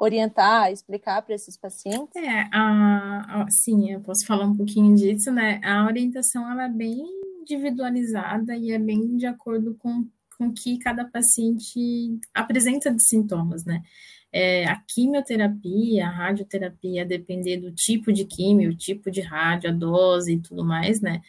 orientar, 0.00 0.72
explicar 0.72 1.20
para 1.22 1.34
esses 1.34 1.58
pacientes? 1.58 2.16
É, 2.16 2.48
a, 2.52 3.42
a, 3.42 3.50
sim, 3.50 3.92
eu 3.92 4.00
posso 4.00 4.26
falar 4.26 4.46
um 4.46 4.56
pouquinho 4.56 4.94
disso, 4.94 5.30
né? 5.30 5.60
A 5.62 5.84
orientação 5.84 6.50
ela 6.50 6.64
é 6.64 6.68
bem 6.68 7.04
individualizada 7.42 8.56
e 8.56 8.72
é 8.72 8.78
bem 8.78 9.16
de 9.16 9.26
acordo 9.26 9.74
com 9.78 10.06
com 10.40 10.50
que 10.50 10.78
cada 10.78 11.04
paciente 11.04 12.18
apresenta 12.32 12.90
de 12.90 13.06
sintomas, 13.06 13.62
né? 13.66 13.82
É, 14.32 14.64
a 14.64 14.76
quimioterapia, 14.88 16.06
a 16.06 16.10
radioterapia, 16.10 17.02
a 17.02 17.04
depender 17.04 17.58
do 17.58 17.70
tipo 17.72 18.10
de 18.10 18.24
quimio, 18.24 18.74
tipo 18.74 19.10
de 19.10 19.20
rádio, 19.20 19.68
a 19.68 19.72
dose 19.72 20.32
e 20.32 20.38
tudo 20.40 20.64
mais, 20.64 20.98
né? 21.02 21.20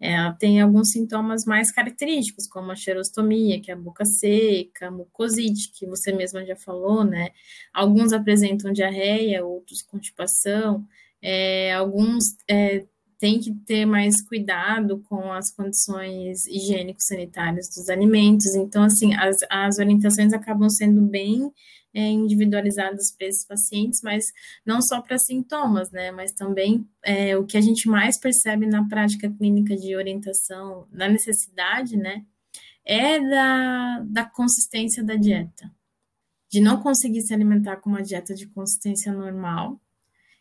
Ela 0.00 0.32
tem 0.32 0.60
alguns 0.60 0.92
sintomas 0.92 1.44
mais 1.44 1.70
característicos, 1.70 2.46
como 2.46 2.72
a 2.72 2.76
xerostomia, 2.76 3.60
que 3.60 3.70
é 3.70 3.74
a 3.74 3.76
boca 3.76 4.04
seca, 4.04 4.90
mucosite, 4.90 5.70
que 5.72 5.86
você 5.86 6.12
mesma 6.12 6.44
já 6.44 6.56
falou, 6.56 7.04
né? 7.04 7.28
Alguns 7.72 8.12
apresentam 8.12 8.72
diarreia, 8.72 9.44
outros 9.44 9.82
constipação, 9.82 10.86
é, 11.22 11.72
alguns 11.74 12.36
é, 12.48 12.86
tem 13.20 13.38
que 13.38 13.52
ter 13.66 13.84
mais 13.84 14.26
cuidado 14.26 15.02
com 15.06 15.30
as 15.30 15.52
condições 15.52 16.46
higiênico-sanitárias 16.46 17.68
dos 17.68 17.90
alimentos. 17.90 18.54
Então, 18.54 18.82
assim, 18.82 19.14
as, 19.14 19.36
as 19.50 19.78
orientações 19.78 20.32
acabam 20.32 20.70
sendo 20.70 21.02
bem 21.02 21.52
é, 21.92 22.00
individualizadas 22.08 23.14
para 23.14 23.26
esses 23.26 23.46
pacientes, 23.46 24.00
mas 24.02 24.24
não 24.64 24.80
só 24.80 25.02
para 25.02 25.18
sintomas, 25.18 25.90
né? 25.90 26.10
Mas 26.10 26.32
também 26.32 26.88
é, 27.04 27.36
o 27.36 27.44
que 27.44 27.58
a 27.58 27.60
gente 27.60 27.88
mais 27.88 28.18
percebe 28.18 28.66
na 28.66 28.88
prática 28.88 29.30
clínica 29.30 29.76
de 29.76 29.94
orientação, 29.94 30.86
na 30.90 31.06
necessidade, 31.06 31.98
né? 31.98 32.24
É 32.86 33.20
da, 33.20 34.00
da 34.06 34.24
consistência 34.24 35.04
da 35.04 35.14
dieta. 35.14 35.70
De 36.50 36.58
não 36.58 36.80
conseguir 36.80 37.20
se 37.20 37.34
alimentar 37.34 37.76
com 37.76 37.90
uma 37.90 38.02
dieta 38.02 38.34
de 38.34 38.46
consistência 38.46 39.12
normal, 39.12 39.78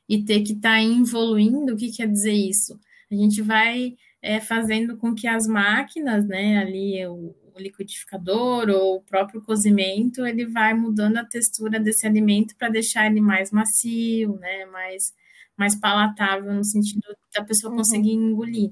e 0.09 0.23
ter 0.23 0.41
que 0.41 0.53
estar 0.53 0.77
tá 0.77 0.83
evoluindo, 0.83 1.73
o 1.73 1.77
que 1.77 1.91
quer 1.91 2.07
dizer 2.07 2.33
isso? 2.33 2.79
A 3.11 3.15
gente 3.15 3.41
vai 3.43 3.95
é, 4.21 4.39
fazendo 4.39 4.97
com 4.97 5.13
que 5.13 5.27
as 5.27 5.47
máquinas, 5.47 6.25
né, 6.27 6.57
ali 6.57 7.05
o, 7.05 7.35
o 7.55 7.59
liquidificador 7.59 8.69
ou 8.69 8.97
o 8.97 9.01
próprio 9.01 9.41
cozimento, 9.41 10.25
ele 10.25 10.47
vai 10.47 10.73
mudando 10.73 11.17
a 11.17 11.25
textura 11.25 11.79
desse 11.79 12.07
alimento 12.07 12.55
para 12.57 12.69
deixar 12.69 13.05
ele 13.05 13.21
mais 13.21 13.51
macio, 13.51 14.35
né, 14.39 14.65
mais, 14.65 15.13
mais 15.55 15.79
palatável 15.79 16.53
no 16.53 16.63
sentido 16.63 17.01
da 17.35 17.43
pessoa 17.43 17.71
uhum. 17.71 17.77
conseguir 17.77 18.13
engolir. 18.13 18.71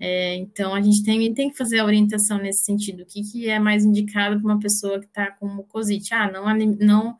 É, 0.00 0.34
então, 0.36 0.74
a 0.74 0.82
gente 0.82 1.04
tem, 1.04 1.32
tem 1.32 1.50
que 1.50 1.56
fazer 1.56 1.78
a 1.78 1.84
orientação 1.84 2.38
nesse 2.38 2.64
sentido. 2.64 3.04
O 3.04 3.06
que, 3.06 3.22
que 3.22 3.48
é 3.48 3.60
mais 3.60 3.84
indicado 3.84 4.40
para 4.40 4.52
uma 4.52 4.58
pessoa 4.58 4.98
que 4.98 5.06
está 5.06 5.30
com 5.30 5.46
mucosite? 5.46 6.12
Ah, 6.12 6.30
não, 6.30 6.44
não 6.80 7.16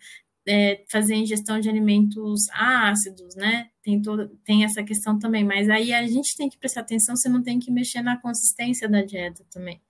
é, 0.46 0.84
fazer 0.88 1.14
ingestão 1.14 1.58
de 1.58 1.68
alimentos 1.68 2.48
ácidos, 2.50 3.34
né? 3.34 3.68
Tem, 3.82 4.00
toda, 4.00 4.30
tem 4.44 4.64
essa 4.64 4.82
questão 4.82 5.18
também, 5.18 5.44
mas 5.44 5.68
aí 5.68 5.92
a 5.92 6.06
gente 6.06 6.36
tem 6.36 6.48
que 6.48 6.58
prestar 6.58 6.80
atenção, 6.80 7.16
você 7.16 7.28
não 7.28 7.42
tem 7.42 7.58
que 7.58 7.70
mexer 7.70 8.02
na 8.02 8.16
consistência 8.16 8.88
da 8.88 9.02
dieta 9.02 9.44
também. 9.50 9.80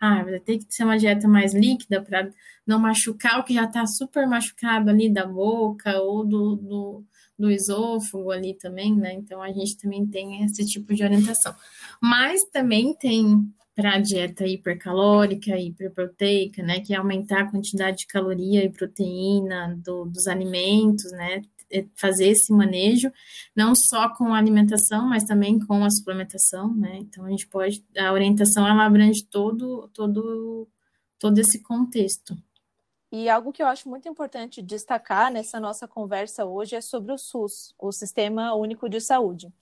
Ah, 0.00 0.22
vai 0.24 0.40
ter 0.40 0.58
que 0.58 0.66
ser 0.68 0.84
uma 0.84 0.98
dieta 0.98 1.28
mais 1.28 1.54
líquida 1.54 2.02
para 2.02 2.28
não 2.66 2.78
machucar 2.78 3.38
o 3.38 3.44
que 3.44 3.54
já 3.54 3.64
está 3.64 3.86
super 3.86 4.26
machucado 4.26 4.90
ali 4.90 5.08
da 5.08 5.24
boca 5.24 6.00
ou 6.00 6.26
do, 6.26 6.56
do, 6.56 7.04
do 7.38 7.50
esôfago 7.50 8.30
ali 8.30 8.54
também, 8.54 8.94
né? 8.96 9.14
Então 9.14 9.40
a 9.40 9.52
gente 9.52 9.76
também 9.76 10.04
tem 10.06 10.44
esse 10.44 10.66
tipo 10.66 10.92
de 10.92 11.04
orientação. 11.04 11.54
Mas 12.00 12.42
também 12.50 12.94
tem 12.94 13.48
para 13.74 13.94
a 13.94 13.98
dieta 13.98 14.46
hipercalórica, 14.46 15.58
hiperproteica, 15.58 16.62
né, 16.62 16.80
que 16.80 16.94
é 16.94 16.96
aumentar 16.96 17.40
a 17.40 17.50
quantidade 17.50 17.98
de 17.98 18.06
caloria 18.06 18.64
e 18.64 18.70
proteína 18.70 19.74
do, 19.82 20.04
dos 20.04 20.26
alimentos, 20.26 21.10
né, 21.12 21.42
é 21.70 21.86
fazer 21.96 22.28
esse 22.28 22.52
manejo, 22.52 23.10
não 23.56 23.72
só 23.74 24.10
com 24.14 24.34
a 24.34 24.38
alimentação, 24.38 25.08
mas 25.08 25.24
também 25.24 25.58
com 25.58 25.82
a 25.82 25.90
suplementação, 25.90 26.74
né, 26.74 26.98
então 26.98 27.24
a 27.24 27.30
gente 27.30 27.46
pode, 27.46 27.84
a 27.96 28.12
orientação 28.12 28.68
ela 28.68 28.84
abrange 28.84 29.24
todo, 29.24 29.88
todo, 29.94 30.68
todo 31.18 31.38
esse 31.38 31.62
contexto. 31.62 32.36
E 33.10 33.28
algo 33.28 33.52
que 33.52 33.62
eu 33.62 33.66
acho 33.66 33.88
muito 33.88 34.08
importante 34.08 34.62
destacar 34.62 35.30
nessa 35.30 35.60
nossa 35.60 35.86
conversa 35.86 36.46
hoje 36.46 36.76
é 36.76 36.80
sobre 36.80 37.12
o 37.12 37.18
SUS, 37.18 37.74
o 37.78 37.92
Sistema 37.92 38.54
Único 38.54 38.88
de 38.88 39.00
Saúde. 39.00 39.52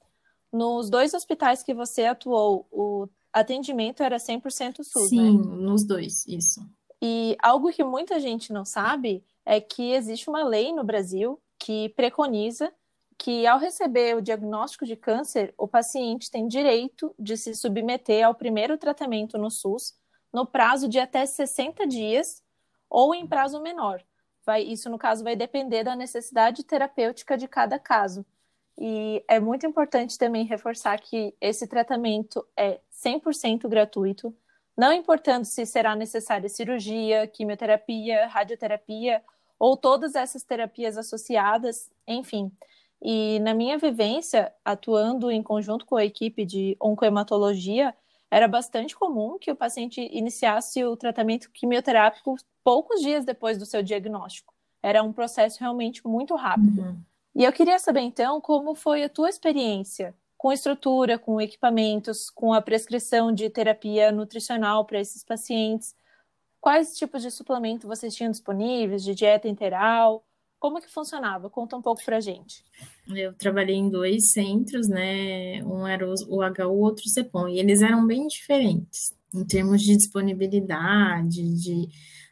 Nos 0.52 0.88
dois 0.88 1.14
hospitais 1.14 1.62
que 1.62 1.74
você 1.74 2.04
atuou, 2.04 2.66
o 2.70 3.08
atendimento 3.32 4.02
era 4.02 4.16
100% 4.16 4.82
SUS, 4.82 5.08
Sim, 5.08 5.38
né? 5.38 5.56
nos 5.56 5.84
dois, 5.84 6.26
isso. 6.26 6.60
E 7.02 7.36
algo 7.42 7.72
que 7.72 7.82
muita 7.82 8.20
gente 8.20 8.52
não 8.52 8.64
sabe 8.64 9.24
é 9.44 9.60
que 9.60 9.92
existe 9.92 10.28
uma 10.28 10.44
lei 10.44 10.72
no 10.72 10.84
Brasil 10.84 11.40
que 11.58 11.88
preconiza 11.90 12.72
que 13.16 13.46
ao 13.46 13.58
receber 13.58 14.16
o 14.16 14.22
diagnóstico 14.22 14.86
de 14.86 14.96
câncer, 14.96 15.52
o 15.58 15.68
paciente 15.68 16.30
tem 16.30 16.48
direito 16.48 17.14
de 17.18 17.36
se 17.36 17.54
submeter 17.54 18.26
ao 18.26 18.34
primeiro 18.34 18.78
tratamento 18.78 19.36
no 19.36 19.50
SUS 19.50 19.94
no 20.32 20.46
prazo 20.46 20.88
de 20.88 20.98
até 20.98 21.26
60 21.26 21.86
dias 21.86 22.42
ou 22.88 23.14
em 23.14 23.26
prazo 23.26 23.60
menor. 23.60 24.02
Vai, 24.44 24.62
isso, 24.62 24.88
no 24.88 24.98
caso, 24.98 25.22
vai 25.22 25.36
depender 25.36 25.84
da 25.84 25.94
necessidade 25.94 26.64
terapêutica 26.64 27.36
de 27.36 27.46
cada 27.46 27.78
caso. 27.78 28.24
E 28.80 29.22
é 29.28 29.38
muito 29.38 29.66
importante 29.66 30.16
também 30.16 30.46
reforçar 30.46 30.98
que 30.98 31.34
esse 31.38 31.66
tratamento 31.66 32.42
é 32.56 32.80
100% 32.90 33.68
gratuito, 33.68 34.34
não 34.74 34.90
importando 34.90 35.44
se 35.44 35.66
será 35.66 35.94
necessária 35.94 36.48
cirurgia, 36.48 37.26
quimioterapia, 37.26 38.26
radioterapia 38.28 39.22
ou 39.58 39.76
todas 39.76 40.14
essas 40.14 40.42
terapias 40.42 40.96
associadas, 40.96 41.90
enfim. 42.08 42.50
E 43.02 43.38
na 43.40 43.52
minha 43.52 43.76
vivência, 43.76 44.50
atuando 44.64 45.30
em 45.30 45.42
conjunto 45.42 45.84
com 45.84 45.96
a 45.96 46.04
equipe 46.04 46.46
de 46.46 46.74
oncohematologia, 46.80 47.94
era 48.30 48.48
bastante 48.48 48.96
comum 48.96 49.38
que 49.38 49.50
o 49.50 49.56
paciente 49.56 50.00
iniciasse 50.00 50.82
o 50.82 50.96
tratamento 50.96 51.50
quimioterápico 51.50 52.36
poucos 52.64 53.02
dias 53.02 53.26
depois 53.26 53.58
do 53.58 53.66
seu 53.66 53.82
diagnóstico. 53.82 54.54
Era 54.82 55.02
um 55.02 55.12
processo 55.12 55.60
realmente 55.60 56.06
muito 56.06 56.34
rápido. 56.34 56.80
Uhum. 56.80 57.09
E 57.34 57.44
eu 57.44 57.52
queria 57.52 57.78
saber 57.78 58.00
então 58.00 58.40
como 58.40 58.74
foi 58.74 59.04
a 59.04 59.08
tua 59.08 59.28
experiência 59.28 60.14
com 60.40 60.50
estrutura, 60.50 61.18
com 61.18 61.38
equipamentos, 61.38 62.30
com 62.30 62.54
a 62.54 62.62
prescrição 62.62 63.30
de 63.30 63.50
terapia 63.50 64.10
nutricional 64.10 64.86
para 64.86 64.98
esses 64.98 65.22
pacientes. 65.22 65.94
Quais 66.58 66.96
tipos 66.96 67.20
de 67.20 67.30
suplemento 67.30 67.86
vocês 67.86 68.14
tinham 68.14 68.30
disponíveis, 68.30 69.04
de 69.04 69.14
dieta 69.14 69.46
interal? 69.48 70.24
Como 70.58 70.80
que 70.80 70.90
funcionava? 70.90 71.50
Conta 71.50 71.76
um 71.76 71.82
pouco 71.82 72.02
para 72.02 72.16
a 72.16 72.20
gente. 72.20 72.64
Eu 73.06 73.34
trabalhei 73.34 73.76
em 73.76 73.90
dois 73.90 74.32
centros, 74.32 74.88
né? 74.88 75.62
Um 75.62 75.86
era 75.86 76.08
o 76.08 76.14
HU, 76.14 76.82
outro 76.82 77.04
o 77.04 77.10
CEPOM, 77.10 77.46
e 77.46 77.58
eles 77.58 77.82
eram 77.82 78.06
bem 78.06 78.26
diferentes 78.26 79.14
em 79.34 79.44
termos 79.44 79.82
de 79.82 79.94
disponibilidade, 79.94 81.42
de, 81.54 81.86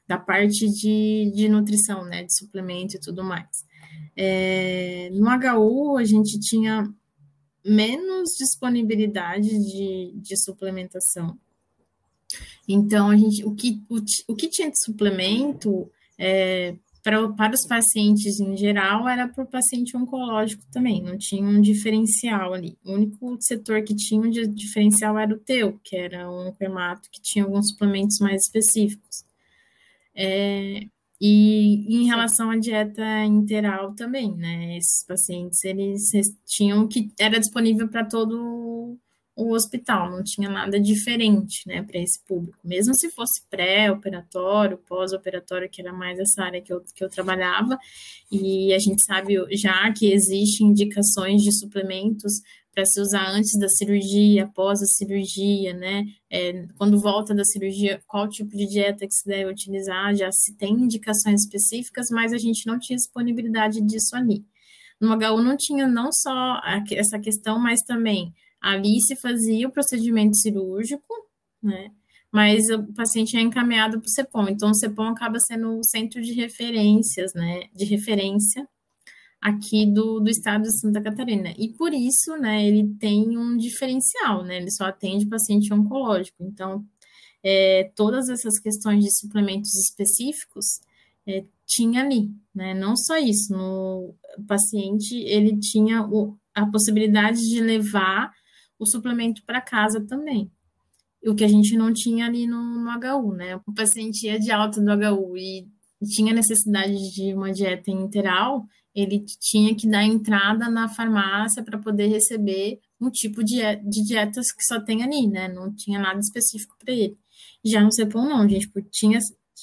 da 0.06 0.18
parte 0.18 0.66
de, 0.66 1.30
de 1.34 1.46
nutrição, 1.46 2.06
né? 2.06 2.24
De 2.24 2.34
suplemento 2.34 2.96
e 2.96 3.00
tudo 3.00 3.22
mais. 3.22 3.67
É, 4.16 5.10
no 5.12 5.26
HU, 5.28 5.96
a 5.96 6.04
gente 6.04 6.38
tinha 6.40 6.92
menos 7.64 8.30
disponibilidade 8.38 9.48
de, 9.48 10.12
de 10.14 10.36
suplementação. 10.36 11.38
Então, 12.68 13.10
a 13.10 13.16
gente, 13.16 13.44
o, 13.44 13.54
que, 13.54 13.82
o, 13.88 13.98
o 14.32 14.34
que 14.34 14.48
tinha 14.48 14.70
de 14.70 14.82
suplemento 14.84 15.90
é, 16.18 16.74
para, 17.02 17.28
para 17.32 17.54
os 17.54 17.66
pacientes 17.66 18.38
em 18.38 18.56
geral 18.56 19.08
era 19.08 19.26
para 19.28 19.44
o 19.44 19.46
paciente 19.46 19.96
oncológico 19.96 20.62
também, 20.70 21.02
não 21.02 21.16
tinha 21.16 21.42
um 21.42 21.60
diferencial 21.60 22.52
ali. 22.52 22.76
O 22.84 22.92
único 22.92 23.36
setor 23.40 23.82
que 23.82 23.94
tinha 23.94 24.20
um 24.20 24.28
diferencial 24.28 25.18
era 25.18 25.32
o 25.32 25.38
teu, 25.38 25.80
que 25.82 25.96
era 25.96 26.30
um 26.30 26.52
cremato 26.52 27.08
que 27.10 27.20
tinha 27.22 27.44
alguns 27.44 27.70
suplementos 27.70 28.18
mais 28.18 28.42
específicos. 28.42 29.24
É, 30.14 30.86
e 31.20 31.96
em 31.96 32.06
relação 32.06 32.50
à 32.50 32.56
dieta 32.56 33.24
interal 33.24 33.94
também, 33.94 34.34
né? 34.36 34.76
Esses 34.76 35.04
pacientes, 35.04 35.64
eles 35.64 36.10
tinham 36.46 36.86
que 36.88 37.10
era 37.18 37.38
disponível 37.40 37.88
para 37.88 38.04
todo 38.04 38.98
o 39.38 39.52
hospital, 39.54 40.10
não 40.10 40.24
tinha 40.24 40.50
nada 40.50 40.80
diferente, 40.80 41.62
né, 41.64 41.80
para 41.80 42.00
esse 42.00 42.18
público. 42.24 42.58
Mesmo 42.64 42.92
se 42.92 43.08
fosse 43.08 43.40
pré-operatório, 43.48 44.78
pós-operatório, 44.78 45.70
que 45.70 45.80
era 45.80 45.92
mais 45.92 46.18
essa 46.18 46.42
área 46.42 46.60
que 46.60 46.72
eu, 46.72 46.82
que 46.92 47.04
eu 47.04 47.08
trabalhava, 47.08 47.78
e 48.32 48.74
a 48.74 48.78
gente 48.80 49.00
sabe 49.04 49.36
já 49.56 49.92
que 49.92 50.12
existem 50.12 50.66
indicações 50.66 51.42
de 51.42 51.52
suplementos 51.52 52.42
para 52.78 52.86
se 52.86 53.00
usar 53.00 53.28
antes 53.30 53.58
da 53.58 53.68
cirurgia, 53.68 54.44
após 54.44 54.80
a 54.80 54.86
cirurgia, 54.86 55.74
né? 55.74 56.04
É, 56.30 56.64
quando 56.76 57.00
volta 57.00 57.34
da 57.34 57.42
cirurgia, 57.44 58.00
qual 58.06 58.28
tipo 58.28 58.56
de 58.56 58.68
dieta 58.68 59.04
que 59.04 59.12
se 59.12 59.26
deve 59.26 59.50
utilizar, 59.50 60.14
já 60.14 60.30
se 60.30 60.56
tem 60.56 60.74
indicações 60.74 61.42
específicas, 61.42 62.06
mas 62.12 62.32
a 62.32 62.38
gente 62.38 62.68
não 62.68 62.78
tinha 62.78 62.96
disponibilidade 62.96 63.80
disso 63.80 64.14
ali. 64.14 64.44
No 65.00 65.08
HU 65.08 65.42
não 65.42 65.56
tinha 65.56 65.88
não 65.88 66.12
só 66.12 66.60
essa 66.92 67.18
questão, 67.18 67.58
mas 67.58 67.80
também 67.82 68.32
ali 68.60 69.00
se 69.00 69.16
fazia 69.16 69.66
o 69.66 69.72
procedimento 69.72 70.36
cirúrgico, 70.36 71.12
né? 71.60 71.90
Mas 72.30 72.70
o 72.70 72.94
paciente 72.94 73.36
é 73.36 73.40
encaminhado 73.40 73.98
para 73.98 74.06
o 74.06 74.10
CEPOM, 74.10 74.48
então 74.50 74.70
o 74.70 74.74
CEPOM 74.76 75.08
acaba 75.08 75.40
sendo 75.40 75.80
o 75.80 75.84
centro 75.84 76.22
de 76.22 76.32
referências, 76.32 77.34
né? 77.34 77.62
De 77.74 77.84
referência 77.84 78.68
aqui 79.40 79.86
do, 79.86 80.20
do 80.20 80.28
estado 80.28 80.62
de 80.62 80.80
Santa 80.80 81.00
Catarina. 81.00 81.54
E 81.56 81.68
por 81.68 81.92
isso, 81.92 82.36
né, 82.40 82.66
ele 82.66 82.94
tem 82.98 83.38
um 83.38 83.56
diferencial, 83.56 84.44
né? 84.44 84.56
Ele 84.56 84.70
só 84.70 84.84
atende 84.84 85.26
paciente 85.26 85.72
oncológico. 85.72 86.42
Então, 86.42 86.84
é, 87.42 87.90
todas 87.94 88.28
essas 88.28 88.58
questões 88.58 89.04
de 89.04 89.16
suplementos 89.16 89.74
específicos 89.74 90.80
é, 91.26 91.44
tinha 91.66 92.02
ali, 92.02 92.30
né? 92.54 92.74
Não 92.74 92.96
só 92.96 93.16
isso, 93.16 93.52
no 93.52 94.14
paciente 94.46 95.14
ele 95.14 95.58
tinha 95.58 96.02
o, 96.02 96.36
a 96.54 96.66
possibilidade 96.66 97.40
de 97.40 97.60
levar 97.60 98.32
o 98.78 98.86
suplemento 98.86 99.42
para 99.44 99.60
casa 99.60 100.00
também. 100.00 100.50
O 101.26 101.34
que 101.34 101.44
a 101.44 101.48
gente 101.48 101.76
não 101.76 101.92
tinha 101.92 102.26
ali 102.26 102.46
no, 102.46 102.62
no 102.62 102.90
HU, 102.90 103.32
né? 103.34 103.56
O 103.66 103.74
paciente 103.74 104.26
ia 104.26 104.38
de 104.38 104.50
alta 104.50 104.80
do 104.80 104.90
HU 104.90 105.36
e 105.36 105.68
tinha 106.06 106.32
necessidade 106.32 106.94
de 107.12 107.34
uma 107.34 107.52
dieta 107.52 107.90
interal, 107.90 108.66
ele 109.00 109.24
tinha 109.40 109.74
que 109.74 109.88
dar 109.88 110.04
entrada 110.04 110.68
na 110.68 110.88
farmácia 110.88 111.62
para 111.62 111.78
poder 111.78 112.08
receber 112.08 112.80
um 113.00 113.10
tipo 113.10 113.44
de, 113.44 113.60
de 113.76 114.04
dietas 114.04 114.52
que 114.52 114.64
só 114.64 114.80
tem 114.80 115.02
ali, 115.02 115.28
né? 115.28 115.48
Não 115.48 115.74
tinha 115.74 115.98
nada 116.00 116.18
específico 116.18 116.74
para 116.78 116.92
ele. 116.92 117.16
Já 117.64 117.82
no 117.82 117.92
CEPOM, 117.92 118.28
não, 118.28 118.48
gente, 118.48 118.68
porque 118.68 118.88
tinha, 118.90 119.18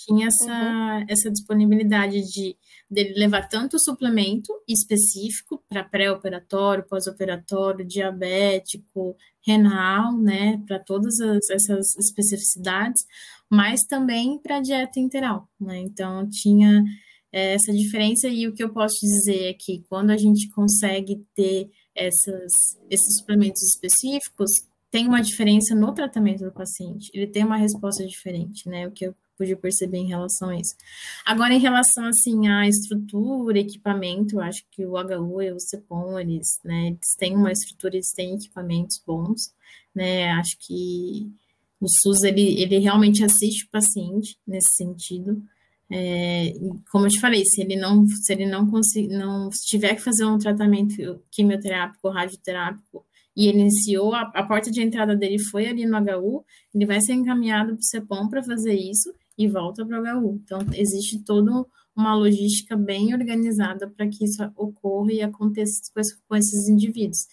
tinha 0.05 0.27
essa, 0.27 0.51
uhum. 0.51 1.05
essa 1.09 1.31
disponibilidade 1.31 2.21
de 2.21 2.55
dele 2.89 3.13
levar 3.17 3.47
tanto 3.47 3.79
suplemento 3.79 4.53
específico 4.67 5.63
para 5.67 5.83
pré-operatório, 5.83 6.87
pós-operatório, 6.87 7.85
diabético, 7.85 9.15
renal, 9.45 10.15
né, 10.17 10.61
para 10.67 10.79
todas 10.79 11.19
as, 11.19 11.49
essas 11.49 11.95
especificidades, 11.97 13.03
mas 13.49 13.81
também 13.81 14.39
para 14.39 14.61
dieta 14.61 14.99
integral, 14.99 15.49
né? 15.59 15.79
Então 15.79 16.27
tinha 16.29 16.83
essa 17.37 17.73
diferença 17.73 18.27
e 18.27 18.47
o 18.47 18.53
que 18.53 18.63
eu 18.63 18.69
posso 18.69 18.95
dizer 19.01 19.49
é 19.49 19.53
que 19.53 19.83
quando 19.89 20.11
a 20.11 20.17
gente 20.17 20.49
consegue 20.49 21.25
ter 21.35 21.69
essas, 21.93 22.51
esses 22.89 23.19
suplementos 23.19 23.61
específicos, 23.63 24.51
tem 24.89 25.07
uma 25.07 25.21
diferença 25.21 25.75
no 25.75 25.93
tratamento 25.93 26.45
do 26.45 26.51
paciente, 26.51 27.11
ele 27.13 27.27
tem 27.27 27.43
uma 27.43 27.57
resposta 27.57 28.05
diferente, 28.05 28.69
né? 28.69 28.87
O 28.87 28.91
que 28.91 29.07
eu 29.07 29.15
pude 29.37 29.53
perceber 29.57 29.97
em 29.97 30.07
relação 30.07 30.49
a 30.49 30.55
isso. 30.55 30.73
Agora, 31.25 31.53
em 31.53 31.59
relação, 31.59 32.05
assim, 32.05 32.47
à 32.47 32.67
estrutura, 32.67 33.59
equipamento, 33.59 34.35
eu 34.35 34.41
acho 34.41 34.63
que 34.71 34.85
o 34.85 34.93
HU 34.93 35.41
e 35.41 35.51
o 35.51 35.59
CEPOM, 35.59 36.17
eles, 36.17 36.47
né, 36.63 36.87
eles 36.87 37.15
têm 37.17 37.35
uma 37.35 37.51
estrutura, 37.51 37.95
eles 37.95 38.13
têm 38.15 38.35
equipamentos 38.35 39.01
bons, 39.05 39.53
né? 39.93 40.31
Acho 40.31 40.57
que 40.59 41.29
o 41.81 41.87
SUS, 41.87 42.23
ele, 42.23 42.61
ele 42.61 42.79
realmente 42.79 43.23
assiste 43.23 43.65
o 43.65 43.69
paciente 43.69 44.37
nesse 44.47 44.73
sentido, 44.75 45.43
é, 45.91 46.53
como 46.91 47.05
eu 47.05 47.09
te 47.09 47.19
falei, 47.19 47.45
se 47.45 47.61
ele 47.61 47.75
não, 47.75 48.07
se 48.07 48.33
ele 48.33 48.45
não 48.45 48.69
conseguir, 48.69 49.09
não 49.09 49.49
tiver 49.67 49.95
que 49.95 50.01
fazer 50.01 50.25
um 50.25 50.37
tratamento 50.37 51.21
quimioterápico 51.31 52.09
radioterápico 52.09 53.05
e 53.35 53.47
ele 53.47 53.59
iniciou, 53.59 54.13
a, 54.13 54.21
a, 54.33 54.43
porta 54.43 54.71
de 54.71 54.81
entrada 54.81 55.15
dele 55.15 55.37
foi 55.39 55.67
ali 55.67 55.85
no 55.85 55.97
HU, 55.97 56.43
ele 56.73 56.85
vai 56.85 57.01
ser 57.01 57.13
encaminhado 57.13 57.73
para 57.73 57.79
o 57.79 57.83
CEPOM 57.83 58.29
para 58.29 58.41
fazer 58.41 58.73
isso 58.73 59.13
e 59.37 59.47
volta 59.47 59.85
para 59.85 60.01
o 60.01 60.19
HU. 60.19 60.41
Então, 60.43 60.59
existe 60.73 61.23
toda 61.23 61.65
uma 61.95 62.15
logística 62.15 62.75
bem 62.75 63.13
organizada 63.13 63.89
para 63.89 64.07
que 64.07 64.23
isso 64.23 64.43
ocorra 64.55 65.13
e 65.13 65.21
aconteça 65.21 65.81
com 66.27 66.35
esses 66.35 66.67
indivíduos. 66.67 67.27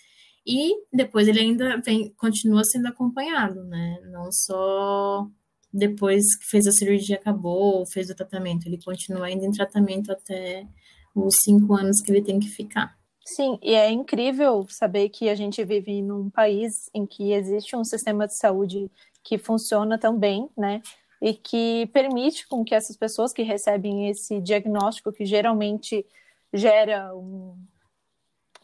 E 0.47 0.75
depois 0.93 1.29
ele 1.29 1.41
ainda 1.41 1.81
vem, 1.81 2.13
continua 2.17 2.65
sendo 2.65 2.87
acompanhado, 2.89 3.63
né? 3.65 4.01
Não 4.11 4.31
só 4.33 5.29
depois 5.73 6.37
que 6.37 6.47
fez 6.47 6.67
a 6.67 6.73
cirurgia 6.73 7.17
acabou, 7.17 7.87
fez 7.87 8.11
o 8.11 8.15
tratamento, 8.15 8.67
ele 8.67 8.83
continua 8.83 9.27
ainda 9.27 9.47
em 9.47 9.51
tratamento 9.51 10.13
até 10.13 10.67
os 11.15 11.35
cinco 11.45 11.75
anos 11.75 12.01
que 12.01 12.11
ele 12.11 12.23
tem 12.23 12.39
que 12.39 12.49
ficar. 12.49 12.97
Sim, 13.25 13.59
e 13.63 13.75
é 13.75 13.91
incrível 13.91 14.67
saber 14.69 15.09
que 15.09 15.29
a 15.29 15.35
gente 15.35 15.65
vive 15.65 16.03
num 16.03 16.29
país 16.29 16.91
em 16.93 17.07
que 17.07 17.33
existe 17.33 17.77
um 17.77 17.85
sistema 17.85 18.27
de 18.27 18.37
saúde 18.37 18.91
que 19.23 19.39
funciona 19.39 19.97
tão 19.97 20.19
bem, 20.19 20.51
né? 20.57 20.83
E 21.21 21.33
que 21.33 21.87
permite 21.93 22.49
com 22.49 22.65
que 22.65 22.75
essas 22.75 22.97
pessoas 22.97 23.33
que 23.33 23.43
recebem 23.43 24.11
esse 24.11 24.41
diagnóstico, 24.41 25.13
que 25.13 25.25
geralmente 25.25 26.05
gera 26.53 27.15
um, 27.15 27.57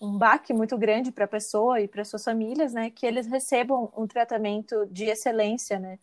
um 0.03 0.19
baque 0.19 0.53
muito 0.53 0.77
grande 0.77 1.13
para 1.13 1.25
a 1.25 1.29
pessoa 1.29 1.81
e 1.81 1.87
para 1.87 2.05
suas 2.05 2.25
famílias, 2.25 2.73
né? 2.73 2.91
Que 2.91 3.07
eles 3.07 3.29
recebam 3.29 3.93
um 3.97 4.09
tratamento 4.09 4.87
de 4.91 5.05
excelência, 5.05 5.79
né? 5.79 6.01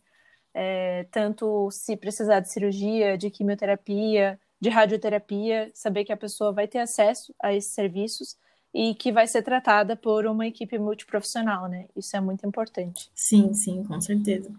É, 0.58 1.04
tanto 1.10 1.70
se 1.70 1.98
precisar 1.98 2.40
de 2.40 2.50
cirurgia, 2.50 3.18
de 3.18 3.28
quimioterapia, 3.28 4.40
de 4.58 4.70
radioterapia, 4.70 5.70
saber 5.74 6.06
que 6.06 6.12
a 6.12 6.16
pessoa 6.16 6.50
vai 6.50 6.66
ter 6.66 6.78
acesso 6.78 7.34
a 7.42 7.52
esses 7.52 7.74
serviços 7.74 8.38
e 8.72 8.94
que 8.94 9.12
vai 9.12 9.26
ser 9.26 9.42
tratada 9.42 9.94
por 9.96 10.24
uma 10.24 10.46
equipe 10.46 10.78
multiprofissional, 10.78 11.68
né? 11.68 11.86
Isso 11.94 12.16
é 12.16 12.20
muito 12.22 12.46
importante. 12.46 13.10
Sim, 13.14 13.52
sim, 13.52 13.84
com 13.84 14.00
certeza. 14.00 14.50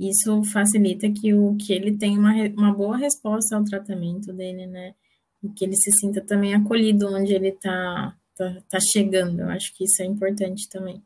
Isso 0.00 0.42
facilita 0.44 1.08
que, 1.10 1.32
o, 1.32 1.56
que 1.56 1.72
ele 1.72 1.96
tenha 1.96 2.18
uma, 2.18 2.32
uma 2.56 2.74
boa 2.74 2.96
resposta 2.96 3.56
ao 3.56 3.64
tratamento 3.64 4.32
dele, 4.32 4.66
né? 4.66 4.94
E 5.42 5.48
que 5.48 5.64
ele 5.64 5.76
se 5.76 5.92
sinta 5.92 6.20
também 6.20 6.54
acolhido 6.54 7.06
onde 7.14 7.32
ele 7.32 7.50
está 7.50 8.16
tá, 8.36 8.62
tá 8.68 8.78
chegando. 8.80 9.42
Eu 9.42 9.48
acho 9.50 9.72
que 9.74 9.84
isso 9.84 10.02
é 10.02 10.06
importante 10.06 10.68
também. 10.68 11.00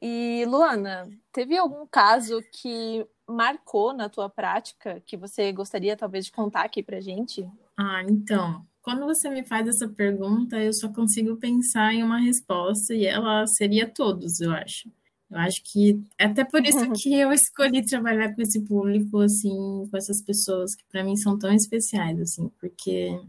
E, 0.00 0.44
Luana, 0.46 1.08
teve 1.32 1.56
algum 1.56 1.84
caso 1.86 2.40
que 2.52 3.04
marcou 3.28 3.92
na 3.92 4.08
tua 4.08 4.28
prática 4.28 5.02
que 5.04 5.16
você 5.16 5.52
gostaria 5.52 5.96
talvez 5.96 6.24
de 6.24 6.32
contar 6.32 6.62
aqui 6.62 6.82
pra 6.82 7.00
gente? 7.00 7.46
Ah, 7.76 8.02
então, 8.08 8.64
quando 8.82 9.04
você 9.04 9.28
me 9.28 9.44
faz 9.44 9.68
essa 9.68 9.88
pergunta, 9.88 10.56
eu 10.56 10.72
só 10.72 10.88
consigo 10.88 11.36
pensar 11.36 11.92
em 11.92 12.02
uma 12.02 12.18
resposta 12.18 12.94
e 12.94 13.04
ela 13.04 13.46
seria 13.46 13.86
todos, 13.86 14.40
eu 14.40 14.50
acho. 14.52 14.90
Eu 15.30 15.38
acho 15.38 15.62
que 15.62 16.00
é 16.18 16.24
até 16.24 16.42
por 16.42 16.64
isso 16.64 16.78
que 17.02 17.14
eu 17.14 17.30
escolhi 17.30 17.84
trabalhar 17.84 18.34
com 18.34 18.40
esse 18.40 18.60
público, 18.62 19.18
assim, 19.18 19.86
com 19.90 19.96
essas 19.96 20.22
pessoas 20.22 20.74
que 20.74 20.84
para 20.90 21.04
mim 21.04 21.16
são 21.16 21.38
tão 21.38 21.52
especiais, 21.52 22.18
assim, 22.18 22.50
porque 22.58 23.20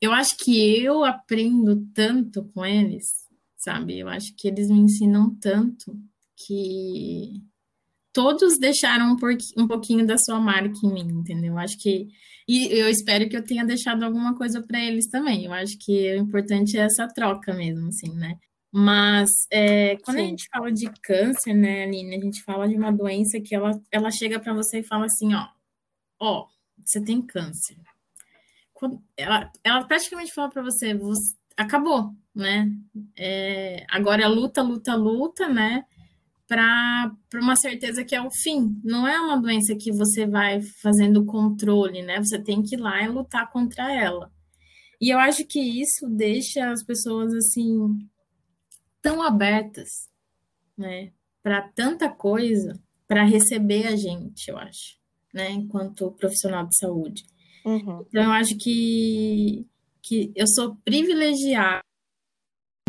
eu 0.00 0.12
acho 0.12 0.36
que 0.36 0.82
eu 0.82 1.02
aprendo 1.02 1.82
tanto 1.94 2.44
com 2.54 2.64
eles, 2.64 3.26
sabe? 3.56 3.98
Eu 3.98 4.08
acho 4.08 4.34
que 4.36 4.46
eles 4.46 4.68
me 4.68 4.78
ensinam 4.78 5.34
tanto 5.36 5.98
que 6.36 7.42
todos 8.16 8.58
deixaram 8.58 9.12
um, 9.12 9.66
pouquinho 9.68 10.06
da 10.06 10.16
sua 10.16 10.40
marca 10.40 10.74
em 10.82 10.90
mim, 10.90 11.06
entendeu? 11.06 11.52
Eu 11.52 11.58
acho 11.58 11.76
que. 11.78 12.08
E 12.48 12.68
eu 12.72 12.88
espero 12.88 13.28
que 13.28 13.36
eu 13.36 13.44
tenha 13.44 13.62
deixado 13.62 14.04
alguma 14.04 14.34
coisa 14.34 14.62
para 14.62 14.80
eles 14.80 15.10
também. 15.10 15.44
Eu 15.44 15.52
acho 15.52 15.76
que 15.78 16.14
o 16.14 16.16
importante 16.16 16.78
é 16.78 16.82
essa 16.82 17.06
troca 17.08 17.52
mesmo, 17.52 17.88
assim, 17.88 18.14
né? 18.14 18.38
Mas 18.72 19.28
é, 19.50 19.96
quando 19.96 20.16
Sim. 20.16 20.22
a 20.22 20.28
gente 20.28 20.48
fala 20.50 20.72
de 20.72 20.90
câncer, 21.02 21.52
né, 21.52 21.84
Aline, 21.84 22.16
a 22.16 22.20
gente 22.20 22.42
fala 22.42 22.66
de 22.66 22.74
uma 22.74 22.90
doença 22.90 23.38
que 23.38 23.54
ela, 23.54 23.70
ela 23.92 24.10
chega 24.10 24.40
para 24.40 24.54
você 24.54 24.78
e 24.78 24.86
fala 24.86 25.04
assim, 25.04 25.34
ó, 25.34 25.46
ó, 26.18 26.46
você 26.82 27.02
tem 27.02 27.20
câncer. 27.20 27.76
ela, 29.14 29.50
ela 29.62 29.84
praticamente 29.84 30.32
fala 30.32 30.48
para 30.48 30.62
você, 30.62 30.94
você, 30.94 31.34
acabou, 31.54 32.14
né? 32.34 32.70
É, 33.14 33.84
agora 33.90 34.22
é 34.22 34.28
luta, 34.28 34.62
luta, 34.62 34.94
luta, 34.94 35.48
né? 35.48 35.84
Para 36.46 37.10
uma 37.34 37.56
certeza 37.56 38.04
que 38.04 38.14
é 38.14 38.22
o 38.22 38.30
fim. 38.30 38.80
Não 38.84 39.06
é 39.06 39.20
uma 39.20 39.40
doença 39.40 39.74
que 39.74 39.90
você 39.92 40.26
vai 40.26 40.62
fazendo 40.82 41.24
controle, 41.24 42.02
né? 42.02 42.18
Você 42.18 42.38
tem 42.38 42.62
que 42.62 42.76
ir 42.76 42.80
lá 42.80 43.02
e 43.02 43.08
lutar 43.08 43.50
contra 43.50 43.92
ela. 43.92 44.30
E 45.00 45.10
eu 45.10 45.18
acho 45.18 45.44
que 45.44 45.60
isso 45.60 46.08
deixa 46.08 46.70
as 46.70 46.82
pessoas 46.82 47.32
assim 47.34 47.98
tão 49.02 49.22
abertas, 49.22 50.08
né, 50.76 51.12
para 51.42 51.62
tanta 51.62 52.08
coisa, 52.08 52.72
para 53.06 53.22
receber 53.22 53.86
a 53.86 53.94
gente, 53.94 54.50
eu 54.50 54.58
acho, 54.58 54.98
né, 55.32 55.50
enquanto 55.50 56.10
profissional 56.12 56.66
de 56.66 56.76
saúde. 56.76 57.24
Uhum. 57.64 58.04
Então 58.08 58.24
eu 58.24 58.32
acho 58.32 58.56
que 58.56 59.66
que 60.02 60.32
eu 60.36 60.46
sou 60.46 60.76
privilegiada 60.84 61.82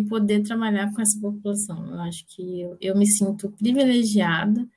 poder 0.03 0.43
trabalhar 0.43 0.93
com 0.93 1.01
essa 1.01 1.19
população. 1.19 1.87
Eu 1.91 1.99
acho 2.01 2.25
que 2.27 2.61
eu, 2.61 2.77
eu, 2.79 2.95
me 2.95 3.07
sinto 3.07 3.49
privilegiada 3.51 4.67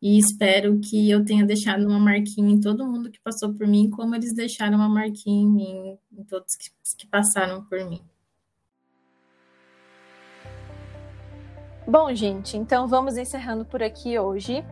e 0.00 0.18
espero 0.18 0.78
que 0.80 1.10
eu 1.10 1.24
tenha 1.24 1.44
deixado 1.44 1.86
uma 1.86 1.98
marquinha 1.98 2.52
em 2.52 2.60
todo 2.60 2.86
mundo 2.86 3.10
que 3.10 3.20
passou 3.20 3.52
por 3.52 3.66
mim, 3.66 3.90
como 3.90 4.14
eles 4.14 4.34
deixaram 4.34 4.76
uma 4.76 4.88
marquinha 4.88 5.42
em 5.42 5.50
mim, 5.50 5.98
em 6.12 6.24
todos 6.24 6.54
que, 6.56 6.70
que 6.96 7.06
passaram 7.06 7.64
por 7.64 7.84
mim. 7.84 8.00
Bom, 11.86 12.14
gente, 12.14 12.56
então 12.56 12.86
vamos 12.86 13.16
encerrando 13.16 13.64
por 13.64 13.82
aqui 13.82 14.18
hoje. 14.18 14.64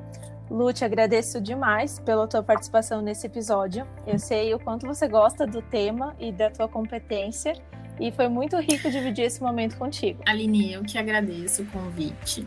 Lu, 0.49 0.73
te 0.73 0.85
agradeço 0.85 1.41
demais 1.41 1.99
pela 1.99 2.27
tua 2.27 2.43
participação 2.43 3.03
nesse 3.03 3.27
episódio. 3.27 3.87
Eu 4.07 4.19
sei 4.19 4.55
o 4.55 4.59
quanto 4.59 4.87
você 4.87 5.07
gosta 5.09 5.47
do 5.47 5.61
tema 5.61 6.17
e 6.19 6.33
da 6.33 6.51
tua 6.51 6.69
competência 6.69 7.55
e 8.01 8.11
foi 8.13 8.29
muito 8.29 8.57
rico 8.57 8.91
dividir 8.91 9.25
esse 9.25 9.43
momento 9.43 9.77
contigo. 9.77 10.23
Aline, 10.27 10.73
eu 10.73 10.83
que 10.83 10.99
agradeço 10.99 11.63
o 11.63 11.67
convite. 11.67 12.47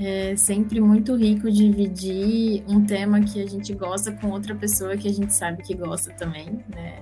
É 0.00 0.36
sempre 0.36 0.80
muito 0.80 1.16
rico 1.16 1.50
dividir 1.50 2.62
um 2.68 2.84
tema 2.84 3.20
que 3.20 3.42
a 3.42 3.46
gente 3.46 3.72
gosta 3.74 4.12
com 4.12 4.30
outra 4.30 4.54
pessoa 4.54 4.96
que 4.96 5.08
a 5.08 5.12
gente 5.12 5.34
sabe 5.34 5.62
que 5.62 5.74
gosta 5.74 6.12
também, 6.12 6.60
né? 6.68 6.98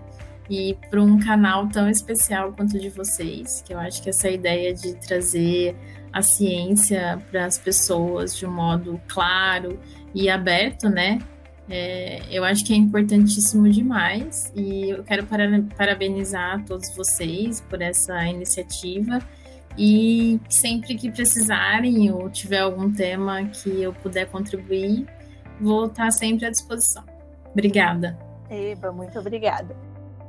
e 0.49 0.77
para 0.91 1.03
um 1.03 1.19
canal 1.19 1.69
tão 1.69 1.89
especial 1.89 2.53
quanto 2.53 2.77
o 2.77 2.81
de 2.81 2.89
vocês, 2.89 3.63
que 3.67 3.75
eu 3.75 3.79
acho 3.79 4.03
que 4.03 4.11
essa 4.11 4.29
ideia 4.29 4.73
de 4.73 4.95
trazer 4.95 5.77
a 6.13 6.23
ciência 6.23 7.19
para 7.31 7.45
as 7.45 7.59
pessoas 7.59 8.37
de 8.37 8.47
um 8.47 8.53
modo 8.53 9.01
claro 9.09 9.79
e 10.15 10.31
aberto, 10.31 10.89
né? 10.89 11.19
É, 11.69 12.23
eu 12.31 12.45
acho 12.45 12.65
que 12.65 12.73
é 12.73 12.77
importantíssimo 12.77 13.69
demais 13.69 14.53
e 14.55 14.91
eu 14.91 15.03
quero 15.03 15.27
parabenizar 15.77 16.65
todos 16.65 16.95
vocês 16.95 17.61
por 17.61 17.83
essa 17.83 18.25
iniciativa 18.27 19.21
e 19.77 20.41
sempre 20.49 20.95
que 20.95 21.11
precisarem 21.11 22.11
ou 22.13 22.31
tiver 22.31 22.61
algum 22.61 22.93
tema 22.93 23.45
que 23.47 23.83
eu 23.83 23.93
puder 23.93 24.27
contribuir, 24.27 25.07
vou 25.61 25.87
estar 25.87 26.11
sempre 26.13 26.47
à 26.47 26.51
disposição. 26.51 27.05
Obrigada. 27.51 28.17
Eba, 28.49 28.93
muito 28.93 29.19
obrigada. 29.19 29.77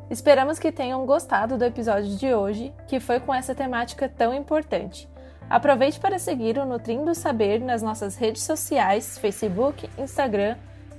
Esperamos 0.09 0.57
que 0.57 0.71
tenham 0.71 1.05
gostado 1.05 1.57
do 1.57 1.65
episódio 1.65 2.15
de 2.15 2.33
hoje, 2.33 2.73
que 2.87 2.99
foi 2.99 3.19
com 3.19 3.33
essa 3.33 3.53
temática 3.53 4.09
tão 4.09 4.33
importante. 4.33 5.07
Aproveite 5.49 5.99
para 5.99 6.17
seguir 6.17 6.57
o 6.57 6.65
Nutrindo 6.65 7.13
Saber 7.13 7.59
nas 7.59 7.81
nossas 7.81 8.15
redes 8.15 8.43
sociais, 8.43 9.17
Facebook, 9.17 9.89
Instagram, 9.97 10.57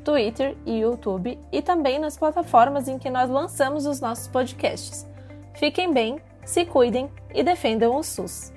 Twitter 0.09 0.57
e 0.65 0.79
YouTube, 0.79 1.39
e 1.53 1.61
também 1.61 1.99
nas 1.99 2.17
plataformas 2.17 2.89
em 2.89 2.99
que 2.99 3.11
nós 3.11 3.29
lançamos 3.29 3.85
os 3.85 4.01
nossos 4.01 4.27
podcasts. 4.27 5.07
Fiquem 5.53 5.93
bem, 5.93 6.19
se 6.47 6.65
cuidem 6.65 7.11
e 7.35 7.43
defendam 7.43 7.95
o 7.95 8.03
SUS. 8.03 8.51